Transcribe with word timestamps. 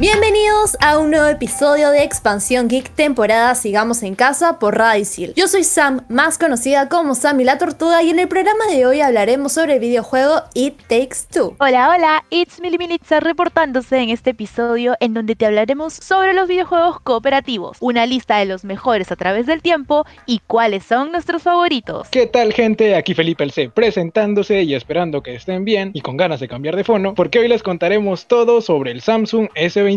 Bienvenidos 0.00 0.78
a 0.80 0.96
un 0.96 1.10
nuevo 1.10 1.26
episodio 1.26 1.90
de 1.90 2.02
Expansión 2.02 2.68
Geek 2.68 2.88
temporada 2.88 3.54
Sigamos 3.54 4.02
en 4.02 4.14
Casa 4.14 4.58
por 4.58 4.78
Radicil. 4.78 5.34
Yo 5.36 5.46
soy 5.46 5.62
Sam, 5.62 6.06
más 6.08 6.38
conocida 6.38 6.88
como 6.88 7.14
Sammy 7.14 7.44
la 7.44 7.58
Tortuga 7.58 8.02
y 8.02 8.08
en 8.08 8.18
el 8.18 8.26
programa 8.26 8.64
de 8.70 8.86
hoy 8.86 9.02
hablaremos 9.02 9.52
sobre 9.52 9.74
el 9.74 9.80
videojuego 9.80 10.40
It 10.54 10.78
Takes 10.88 11.26
Two. 11.30 11.54
Hola, 11.60 11.90
hola, 11.90 12.24
it's 12.30 12.62
Milimilitza 12.62 13.20
reportándose 13.20 13.98
en 13.98 14.08
este 14.08 14.30
episodio 14.30 14.96
en 15.00 15.12
donde 15.12 15.36
te 15.36 15.44
hablaremos 15.44 15.92
sobre 15.92 16.32
los 16.32 16.48
videojuegos 16.48 16.98
cooperativos, 17.00 17.76
una 17.80 18.06
lista 18.06 18.38
de 18.38 18.46
los 18.46 18.64
mejores 18.64 19.12
a 19.12 19.16
través 19.16 19.44
del 19.44 19.60
tiempo 19.60 20.06
y 20.24 20.40
cuáles 20.46 20.82
son 20.82 21.12
nuestros 21.12 21.42
favoritos. 21.42 22.08
¿Qué 22.08 22.26
tal 22.26 22.54
gente? 22.54 22.94
Aquí 22.94 23.12
Felipe 23.12 23.44
el 23.44 23.50
C 23.50 23.68
presentándose 23.68 24.62
y 24.62 24.72
esperando 24.72 25.22
que 25.22 25.34
estén 25.34 25.66
bien 25.66 25.90
y 25.92 26.00
con 26.00 26.16
ganas 26.16 26.40
de 26.40 26.48
cambiar 26.48 26.76
de 26.76 26.84
fono 26.84 27.14
porque 27.14 27.38
hoy 27.38 27.48
les 27.48 27.62
contaremos 27.62 28.24
todo 28.28 28.62
sobre 28.62 28.92
el 28.92 29.02
Samsung 29.02 29.50
S20 29.54 29.89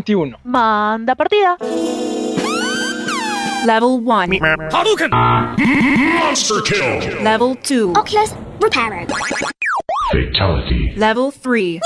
Manda 0.44 1.16
partida. 1.16 1.58
Level 3.66 4.00
1. 4.00 4.30
Hadouken! 4.72 5.10
Monster 6.20 6.62
kill! 6.66 7.22
Level 7.24 7.56
2. 7.56 7.94
Oculus 7.96 8.34
repaired. 8.62 9.12
Fatality. 10.12 10.94
Level 10.98 11.32
3. 11.32 11.80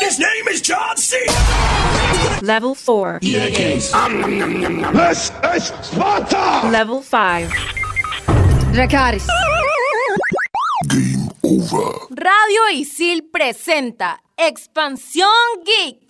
His 0.00 0.18
name 0.18 0.48
is 0.48 0.60
John 0.62 0.96
C. 0.96 1.16
Level 2.42 2.74
4. 2.74 3.18
EA 3.22 3.50
Games. 3.50 3.92
This 4.92 5.32
is 5.54 5.72
Sparta! 5.82 6.68
Level 6.70 7.02
5. 7.02 7.50
Dracaris. 8.72 9.26
Game 10.88 11.28
over. 11.42 12.06
Radio 12.10 12.62
Isil 12.72 13.28
presenta 13.30 14.18
Expansión 14.36 15.64
Geek. 15.64 16.05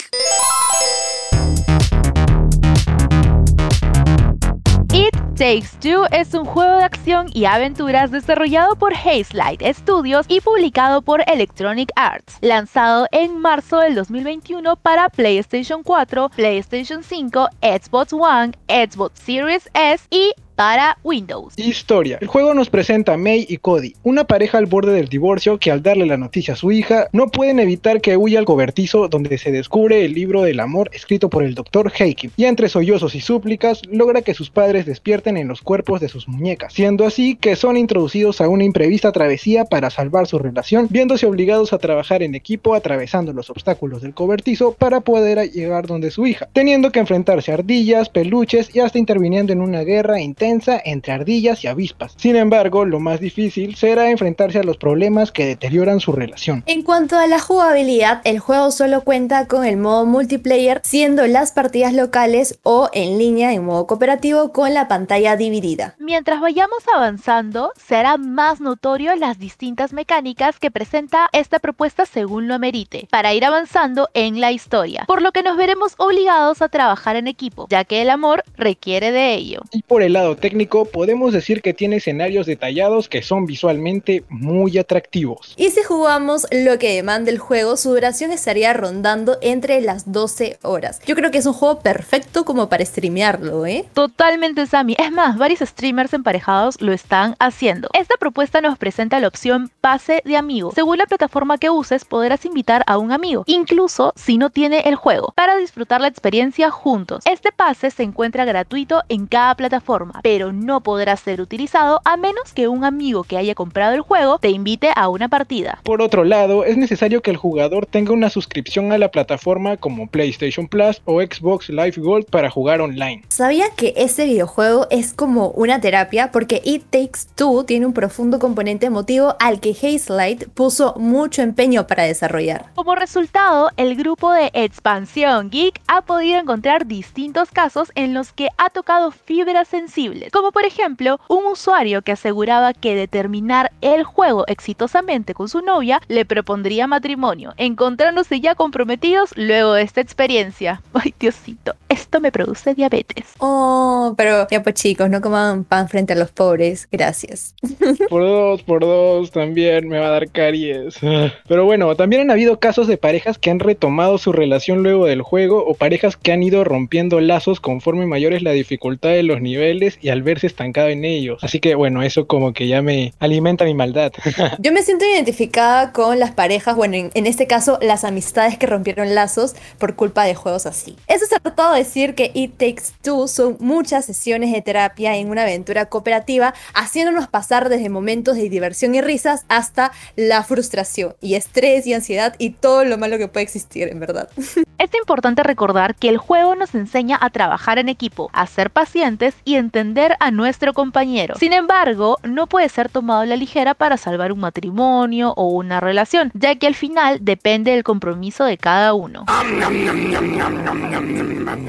It 4.93 5.15
Takes 5.37 5.79
Two 5.81 6.07
es 6.13 6.33
un 6.33 6.47
juego 6.47 6.79
de 6.79 6.85
acción 6.85 7.27
y 7.35 7.45
aventuras 7.45 8.11
desarrollado 8.11 8.77
por 8.77 8.95
Hazelight 8.95 9.63
Studios 9.75 10.25
y 10.29 10.41
publicado 10.41 11.03
por 11.03 11.23
Electronic 11.31 11.91
Arts, 11.95 12.39
lanzado 12.41 13.07
en 13.13 13.39
marzo 13.39 13.81
del 13.81 13.95
2021 13.95 14.77
para 14.77 15.11
PlayStation 15.11 15.83
4, 15.83 16.31
PlayStation 16.31 17.03
5, 17.03 17.49
Xbox 17.61 18.13
One, 18.15 18.53
Xbox 18.67 19.21
Series 19.21 19.69
S 19.75 20.07
y 20.11 20.33
para 20.57 20.97
Windows. 21.05 21.53
Historia. 21.57 22.19
El 22.21 22.29
juego 22.29 22.55
nos 22.55 22.71
presenta 22.71 23.13
a 23.13 23.17
May 23.19 23.47
y 23.49 23.59
Cody, 23.59 23.95
una 24.03 24.25
pareja 24.25 24.57
al 24.57 24.65
borde 24.65 24.93
del 24.93 25.09
divorcio 25.09 25.59
que 25.59 25.71
al 25.71 25.83
darle 25.83 26.07
la 26.07 26.17
noticia 26.17 26.55
a 26.55 26.57
su 26.57 26.73
hija 26.73 27.09
no 27.13 27.29
pueden 27.29 27.61
evitar 27.61 28.01
que 28.01 28.17
huya 28.17 28.39
al 28.39 28.47
cobertizo 28.47 29.09
donde 29.09 29.37
se 29.37 29.53
descubre 29.53 30.05
el 30.05 30.15
libro 30.15 30.43
del 30.43 30.61
amor 30.61 30.91
escrito 30.95 31.29
por 31.29 31.45
el 31.45 31.55
Dr. 31.55 31.93
Heikim 31.97 32.31
y 32.37 32.47
entre 32.47 32.71
sollozos 32.71 33.15
y 33.15 33.21
súplicas 33.21 33.83
logra 33.91 34.23
que 34.23 34.33
sus 34.33 34.49
padres 34.49 34.87
despierten 34.87 35.37
en 35.37 35.47
los 35.47 35.61
cuerpos 35.61 36.01
de 36.01 36.09
sus 36.09 36.27
muñecas, 36.27 36.73
siendo 36.73 37.05
así 37.05 37.37
que 37.37 37.55
son 37.55 37.77
introducidos 37.77 38.41
a 38.41 38.49
una 38.49 38.65
imprevista 38.65 39.13
travesía 39.13 39.67
para 39.67 39.91
salvar 39.91 40.27
su 40.27 40.39
relación, 40.39 40.89
viéndose 40.89 41.27
obligados 41.27 41.75
a 41.75 41.79
trabajar 41.79 42.23
en 42.23 42.35
equipo 42.35 42.75
atravesando 42.75 43.35
los 43.35 43.51
obstáculos 43.51 44.01
del 44.01 44.15
cobertizo 44.15 44.73
para 44.73 45.01
poder 45.01 45.51
llegar 45.51 45.87
donde 45.87 46.11
su 46.11 46.27
hija, 46.27 46.49
teniendo 46.55 46.91
que 46.93 47.01
enfrentarse 47.01 47.51
a 47.51 47.55
ardillas, 47.55 48.09
peluches 48.09 48.75
y 48.75 48.81
hasta 48.81 48.99
interviniendo 48.99 49.53
en 49.53 49.61
una 49.61 49.83
guerra 49.83 50.19
intensa 50.19 50.46
entre 50.47 51.13
ardillas 51.13 51.65
y 51.65 51.69
avispas. 51.69 52.15
Sin 52.17 52.37
embargo, 52.37 52.85
lo 52.85 53.01
más 53.01 53.21
difícil 53.21 53.77
será 53.77 54.11
enfrentarse 54.11 54.59
a 54.59 54.65
los 54.65 54.77
problemas 54.77 55.33
que 55.33 55.47
deterioran 55.47 56.01
su 56.01 56.13
relación. 56.13 56.63
En 56.67 56.83
cuanto 56.83 57.17
a 57.19 57.27
la 57.27 57.39
jugabilidad, 57.39 58.21
el 58.25 58.39
juego 58.39 58.71
solo 58.71 59.03
cuenta 59.03 59.47
con 59.47 59.65
el 59.65 59.77
modo 59.77 60.07
multiplayer, 60.07 60.81
siendo 60.85 61.27
las 61.27 61.53
partidas 61.53 61.93
locales 61.93 62.59
o 62.63 62.89
en 62.93 63.19
línea 63.19 63.53
en 63.53 63.65
modo 63.65 63.87
cooperativo 63.87 64.53
con 64.53 64.75
la 64.75 64.89
pantalla 64.89 65.37
dividida. 65.37 65.95
Mientras 65.99 66.41
vayamos 66.41 66.79
avanzando, 66.95 67.73
será 67.77 68.17
más 68.17 68.61
notorio 68.61 69.15
las 69.17 69.39
distintas 69.39 69.93
mecánicas 69.93 70.59
que 70.59 70.71
presenta 70.71 71.29
esta 71.33 71.59
propuesta 71.59 72.07
según 72.07 72.49
lo 72.49 72.55
amerite, 72.55 73.09
para 73.11 73.35
ir 73.35 73.45
avanzando 73.45 74.09
en 74.15 74.41
la 74.41 74.53
historia, 74.53 75.05
por 75.07 75.23
lo 75.23 75.33
que 75.33 75.43
nos 75.43 75.57
veremos 75.57 75.95
obligados 75.99 76.63
a 76.63 76.69
trabajar 76.69 77.17
en 77.17 77.29
equipo, 77.29 77.67
ya 77.71 77.85
que 77.85 78.03
el 78.03 78.11
amor 78.11 78.45
requiere 78.57 79.13
de 79.13 79.35
ello. 79.35 79.61
Y 79.73 79.83
por 79.83 80.03
el 80.03 80.13
lado 80.13 80.36
técnico, 80.37 80.85
podemos 80.85 81.33
decir 81.33 81.63
que 81.63 81.75
tiene 81.75 81.97
escenarios 81.97 82.47
detallados 82.47 83.09
que 83.09 83.23
son 83.23 83.47
visualmente 83.47 84.25
muy 84.29 84.79
atractivos. 84.79 85.55
Y 85.57 85.71
si 85.71 85.83
jugamos 85.83 86.47
lo 86.51 86.79
que 86.79 86.95
demanda 86.95 87.31
el 87.31 87.39
juego, 87.39 87.77
su 87.77 87.91
duración 87.91 88.33
estaría 88.33 88.73
rondando 88.73 89.39
entre 89.41 89.81
las 89.81 90.13
12 90.13 90.59
horas. 90.63 91.01
Yo 91.07 91.15
creo 91.15 91.31
que 91.31 91.39
es 91.39 91.47
un 91.47 91.53
juego 91.53 91.81
perfecto 91.81 92.45
como 92.45 92.69
para 92.69 92.85
streamearlo, 92.85 93.67
¿eh? 93.67 93.85
Totalmente, 93.95 94.67
Sammy. 94.67 94.97
Es 94.99 95.11
más, 95.11 95.39
varios 95.39 95.61
streamers 95.61 96.13
emparejados 96.13 96.81
lo 96.81 96.93
están 96.93 97.37
haciendo. 97.39 97.89
Esta 97.93 98.15
propuesta 98.19 98.61
nos 98.61 98.79
presenta 98.79 99.21
la 99.21 99.29
opción 99.29 99.71
pase 99.81 100.23
de 100.25 100.37
amigo. 100.37 100.73
Según 100.75 100.99
la 100.99 101.07
plataforma 101.07 101.59
que 101.59 101.71
uses, 101.71 102.05
podrás 102.05 102.45
invitar 102.45 102.83
a 102.87 102.99
un 102.99 103.13
amigo, 103.13 103.45
incluso 103.47 104.13
si 104.17 104.39
no 104.39 104.51
tiene 104.51 104.81
el 104.81 104.97
juego, 104.97 105.33
para 105.37 105.57
disfrutar 105.57 106.01
la 106.01 106.09
experiencia 106.09 106.71
juntos. 106.71 107.25
Este 107.25 107.53
pase 107.53 107.91
se 107.91 108.03
encuentra 108.03 108.45
gratuito 108.45 109.03
en 109.09 109.27
cada 109.27 109.55
plataforma, 109.55 110.21
pero 110.27 110.53
no 110.53 110.81
podrá 110.81 111.17
ser 111.17 111.41
utilizado 111.41 112.01
a 112.05 112.17
menos 112.17 112.53
que 112.53 112.67
un 112.67 112.83
amigo 112.83 113.23
que 113.23 113.37
haya 113.37 113.55
comprado 113.55 113.95
el 113.95 114.01
juego 114.01 114.41
te 114.41 114.49
invite 114.49 114.91
a 114.97 115.09
una 115.09 115.29
partida. 115.29 115.79
Por 115.85 116.03
otro 116.03 116.25
lado, 116.25 116.65
es 116.65 116.77
necesario 116.77 117.23
que 117.23 117.31
el 117.31 117.37
jugador 117.37 117.87
tenga 117.87 118.13
una 118.13 118.29
suscripción 118.29 118.91
a 118.91 118.99
la 118.99 119.13
plataforma 119.13 119.77
como 119.77 120.09
PlayStation 120.09 120.67
Plus 120.67 121.01
o 121.05 121.21
Xbox 121.21 121.69
Live 121.69 121.95
Gold 121.99 122.27
para 122.27 122.51
jugar 122.51 122.81
online. 122.81 123.23
¿Sabía 123.29 123.67
que 123.77 123.95
este 123.97 124.25
videojuego 124.25 124.89
es 124.91 125.15
como 125.15 125.51
una 125.51 125.81
terapia? 125.81 126.33
Porque 126.33 126.61
It 126.65 126.87
Takes 126.91 127.21
Two 127.37 127.63
tiene 127.63 127.87
un 127.87 127.93
profundo 127.93 128.41
componente 128.41 128.87
emotivo 128.87 129.37
al 129.39 129.61
que 129.61 129.77
Hazelight 129.81 130.49
puso 130.49 130.95
mucho 130.97 131.43
empeño 131.43 131.87
para 131.87 132.03
desarrollar. 132.03 132.73
Como 132.75 132.97
resultado, 132.97 133.71
el 133.77 133.95
grupo 133.95 134.33
de 134.33 134.51
Expansión 134.55 135.51
Geek 135.51 135.81
ha 135.87 136.03
podido 136.03 136.41
encontrar 136.41 136.89
distintos 136.89 137.53
casos 137.53 137.93
en 137.95 138.13
los 138.13 138.33
que 138.33 138.49
ha 138.59 138.71
tocado 138.71 139.13
fibras 139.13 139.69
sensibles 139.69 140.16
como 140.33 140.53
por 140.53 140.65
ejemplo 140.65 141.21
un 141.29 141.47
usuario 141.47 142.03
que 142.03 142.13
aseguraba 142.13 142.73
que 142.73 142.95
de 142.95 143.09
terminar 143.09 143.73
el 143.81 144.05
juego 144.05 144.45
exitosamente 144.47 145.35
con 145.35 145.49
su 145.49 145.61
novia 145.61 146.01
le 146.09 146.25
propondría 146.25 146.87
matrimonio, 146.87 147.55
encontrándose 147.57 148.41
ya 148.41 148.55
comprometidos 148.55 149.33
luego 149.37 149.75
de 149.75 149.83
esta 149.83 150.01
experiencia. 150.01 150.83
Ay, 150.95 151.15
Diosito, 151.19 151.75
esto 151.89 152.21
me 152.21 152.33
produce 152.33 152.75
diabetes. 152.75 153.27
Oh, 153.39 154.15
pero 154.17 154.47
ya 154.51 154.63
pues 154.63 154.75
chicos, 154.75 155.11
no 155.11 155.21
coman 155.21 155.65
pan 155.65 155.89
frente 155.89 156.13
a 156.13 156.17
los 156.17 156.31
pobres, 156.31 156.89
gracias. 156.91 157.55
Por 158.09 158.23
dos, 158.23 158.63
por 158.63 158.81
dos, 158.81 159.31
también 159.31 159.89
me 159.89 159.99
va 159.99 160.09
a 160.09 160.11
dar 160.11 160.31
caries. 160.31 160.99
Pero 161.49 161.65
bueno, 161.65 161.95
también 161.97 162.23
han 162.23 162.31
habido 162.31 162.59
casos 162.59 162.87
de 162.87 162.97
parejas 162.97 163.39
que 163.39 163.51
han 163.51 163.59
retomado 163.59 164.19
su 164.19 164.33
relación 164.33 164.83
luego 164.83 165.07
del 165.07 165.23
juego 165.23 165.65
o 165.65 165.75
parejas 165.75 166.17
que 166.17 166.33
han 166.33 166.43
ido 166.43 166.65
rompiendo 166.65 167.21
lazos 167.21 167.61
conforme 167.61 168.07
mayor 168.07 168.33
es 168.33 168.43
la 168.43 168.53
dificultad 168.53 169.11
de 169.11 169.23
los 169.23 169.41
niveles 169.41 169.96
y 170.01 170.09
al 170.11 170.23
verse 170.23 170.47
estancado 170.47 170.89
en 170.89 171.05
ellos. 171.05 171.39
Así 171.43 171.61
que 171.61 171.75
bueno, 171.75 172.03
eso 172.03 172.27
como 172.27 172.53
que 172.53 172.67
ya 172.69 172.83
me 172.83 173.13
alimenta 173.19 173.65
mi 173.65 173.75
maldad. 173.75 174.13
Yo 174.59 174.73
me 174.73 174.83
siento 174.83 175.05
identificada 175.05 175.93
con 175.93 176.19
las 176.19 176.33
parejas, 176.33 176.77
bueno, 176.77 176.97
en, 176.97 177.11
en, 177.15 177.27
este 177.27 177.47
caso 177.47 177.79
las 177.83 178.05
amistades 178.05 178.59
que 178.59 178.67
rompieron 178.67 179.15
lazos 179.15 179.55
por 179.79 179.97
culpa 179.97 180.25
de 180.25 180.35
juegos 180.35 180.67
así. 180.67 180.97
Eso 181.07 181.25
es 181.25 181.31
tratado 181.43 181.73
de 181.73 181.81
decir 181.81 182.15
que 182.15 182.31
It 182.35 182.57
Takes 182.57 182.95
Two 183.03 183.29
son 183.29 183.57
muchas 183.61 184.05
sesiones 184.05 184.53
de 184.53 184.63
terapia 184.63 185.17
en 185.17 185.31
una 185.31 185.43
aventura 185.43 185.87
cooperativa, 185.87 186.55
haciéndonos 186.75 187.29
pasar 187.29 187.69
desde 187.69 187.89
momentos 187.89 188.37
de 188.37 188.49
diversión 188.49 188.95
y 188.95 189.01
risas 189.01 189.45
hasta 189.49 189.93
la 190.17 190.43
frustración 190.43 191.15
y 191.21 191.35
estrés 191.35 191.87
y 191.87 191.95
ansiedad 191.95 192.35
y 192.39 192.51
todo 192.51 192.85
lo 192.85 192.99
malo 192.99 193.19
que 193.19 193.29
puede 193.29 193.45
existir, 193.45 193.89
en 193.89 194.01
verdad. 194.01 194.29
Es 194.79 194.95
importante 194.95 195.43
recordar 195.43 195.95
que 195.95 196.11
el 196.11 196.19
juego 196.19 196.55
nos 196.55 196.75
enseña 196.75 197.19
a 197.21 197.31
trabajar 197.31 197.79
en 197.79 197.89
equipo, 197.89 198.29
a 198.35 198.47
ser 198.47 198.71
pacientes 198.71 199.35
y 199.43 199.55
entender 199.55 199.86
a 200.21 200.31
nuestro 200.31 200.73
compañero. 200.73 201.35
Sin 201.39 201.53
embargo, 201.53 202.19
no 202.23 202.47
puede 202.47 202.69
ser 202.69 202.89
tomado 202.89 203.21
a 203.21 203.27
la 203.27 203.37
ligera 203.37 203.75
para 203.75 203.97
salvar 203.97 204.33
un 204.33 204.41
matrimonio 204.41 205.33
o 205.37 205.49
una 205.49 205.81
relación, 205.81 206.31
ya 206.35 206.55
que 206.57 206.67
al 206.67 206.75
final 206.75 207.19
depende 207.21 207.71
del 207.73 207.85
compromiso 207.85 208.45
de 208.45 208.59
cada 208.59 208.95
uno. 208.95 209.25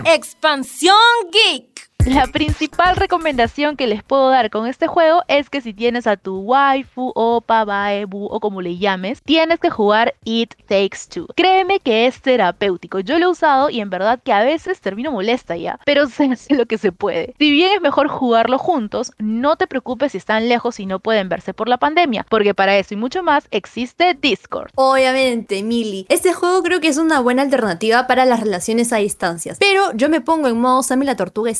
Expansión 0.05 0.95
Geek. 1.31 1.76
La 2.07 2.25
principal 2.25 2.95
recomendación 2.95 3.75
que 3.75 3.85
les 3.85 4.01
puedo 4.01 4.29
dar 4.29 4.49
con 4.49 4.65
este 4.65 4.87
juego 4.87 5.23
es 5.27 5.49
que 5.49 5.59
si 5.59 5.73
tienes 5.73 6.07
a 6.07 6.15
tu 6.15 6.39
waifu, 6.39 7.11
opa, 7.13 7.65
baebu 7.65 8.27
o 8.27 8.39
como 8.39 8.61
le 8.61 8.77
llames, 8.77 9.21
tienes 9.23 9.59
que 9.59 9.69
jugar 9.69 10.15
It 10.23 10.53
Takes 10.69 10.99
Two. 11.13 11.27
Créeme 11.35 11.81
que 11.81 12.07
es 12.07 12.21
terapéutico. 12.21 13.01
Yo 13.01 13.19
lo 13.19 13.25
he 13.25 13.29
usado 13.31 13.69
y 13.69 13.81
en 13.81 13.89
verdad 13.89 14.21
que 14.23 14.31
a 14.31 14.41
veces 14.41 14.79
termino 14.79 15.11
molesta 15.11 15.57
ya, 15.57 15.81
pero 15.85 16.07
se 16.09 16.31
hace 16.31 16.55
lo 16.55 16.65
que 16.65 16.77
se 16.77 16.93
puede. 16.93 17.33
Si 17.39 17.51
bien 17.51 17.73
es 17.75 17.81
mejor 17.81 18.07
jugarlo 18.07 18.57
juntos, 18.57 19.11
no 19.17 19.57
te 19.57 19.67
preocupes 19.67 20.13
si 20.13 20.17
están 20.17 20.47
lejos 20.47 20.79
y 20.79 20.85
no 20.85 20.99
pueden 20.99 21.27
verse 21.27 21.53
por 21.53 21.67
la 21.67 21.77
pandemia, 21.77 22.25
porque 22.29 22.53
para 22.53 22.77
eso 22.77 22.93
y 22.93 22.97
mucho 22.97 23.21
más 23.21 23.49
existe 23.51 24.13
Discord. 24.13 24.71
Obviamente, 24.75 25.61
Mili. 25.61 26.05
Este 26.07 26.31
juego 26.31 26.63
creo 26.63 26.79
que 26.79 26.87
es 26.87 26.97
una 26.97 27.19
buena 27.19 27.41
alternativa 27.41 28.07
para 28.07 28.23
las 28.23 28.39
relaciones 28.39 28.93
a 28.93 28.97
distancias. 28.97 29.57
Pero 29.59 29.91
yo 29.93 30.07
me 30.07 30.21
pongo 30.21 30.47
en 30.47 30.61
modo 30.61 30.83
Sammy 30.83 31.05
la 31.05 31.17
Tortuga 31.17 31.51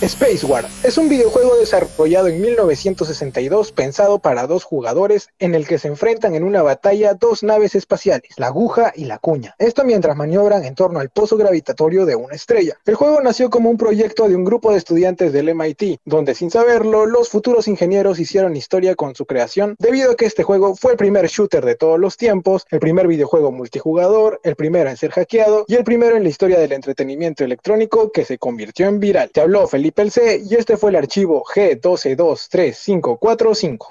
545. 0.00 0.28
Space 0.28 0.44
War 0.46 0.66
es 0.84 0.98
un 0.98 1.08
videojuego 1.08 1.56
desarrollado 1.56 2.28
en 2.28 2.40
1962 2.40 3.72
pensado 3.72 4.18
para 4.18 4.46
dos 4.46 4.62
jugadores 4.62 5.30
en 5.38 5.54
el 5.54 5.66
que 5.66 5.78
se 5.78 5.88
enfrentan 5.88 6.34
en 6.34 6.44
una 6.44 6.62
batalla 6.62 7.14
dos 7.14 7.42
naves 7.42 7.74
espaciales, 7.74 8.32
la 8.36 8.48
aguja 8.48 8.92
y 8.94 9.06
la 9.06 9.18
cuña. 9.18 9.54
Esto 9.58 9.84
mientras 9.84 10.16
maniobran 10.16 10.64
en 10.64 10.74
torno 10.74 11.00
al 11.00 11.08
pozo 11.08 11.36
gravitatorio 11.36 12.04
de 12.04 12.14
una 12.14 12.34
estrella. 12.34 12.76
El 12.84 12.94
juego 12.94 13.20
nació 13.20 13.48
como 13.48 13.70
un 13.70 13.78
proyecto 13.78 14.28
de 14.28 14.36
un 14.36 14.44
grupo 14.44 14.70
de 14.70 14.78
estudiantes 14.78 15.32
del 15.32 15.54
MIT, 15.54 16.00
donde 16.04 16.34
sin 16.34 16.50
saberlo 16.50 17.06
los 17.06 17.30
futuros 17.30 17.66
ingenieros 17.66 18.20
hicieron 18.20 18.56
historia 18.56 18.94
con 18.94 19.14
su 19.14 19.26
creación, 19.26 19.76
debido 19.78 20.12
a 20.12 20.16
que 20.16 20.26
este 20.26 20.42
juego 20.42 20.76
fue 20.76 20.92
el 20.92 20.98
primer 20.98 21.26
shooter 21.28 21.64
de 21.64 21.74
todos 21.74 21.98
los 21.98 22.16
tiempos, 22.16 22.66
el 22.70 22.80
primer 22.80 23.06
videojuego 23.06 23.50
multijugador, 23.50 24.40
el 24.42 24.56
primero 24.56 24.90
en 24.90 24.96
ser 24.96 25.10
hackeado 25.10 25.64
y 25.68 25.74
el 25.74 25.84
primero 25.84 26.16
en 26.16 26.22
la 26.22 26.28
historia 26.28 26.58
del 26.58 26.72
entretenimiento 26.72 27.44
electrónico 27.44 28.12
que 28.12 28.24
se 28.24 28.38
convirtió 28.38 28.86
en 28.86 29.00
viral. 29.00 29.30
Te 29.32 29.40
habló 29.40 29.66
Felipe 29.66 29.87
el 29.96 30.10
C 30.10 30.42
y 30.48 30.54
este 30.54 30.76
fue 30.76 30.90
el 30.90 30.96
archivo 30.96 31.42
G12235545. 31.54 33.86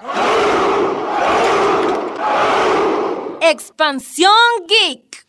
Expansión 3.40 4.30
Geek. 4.66 5.24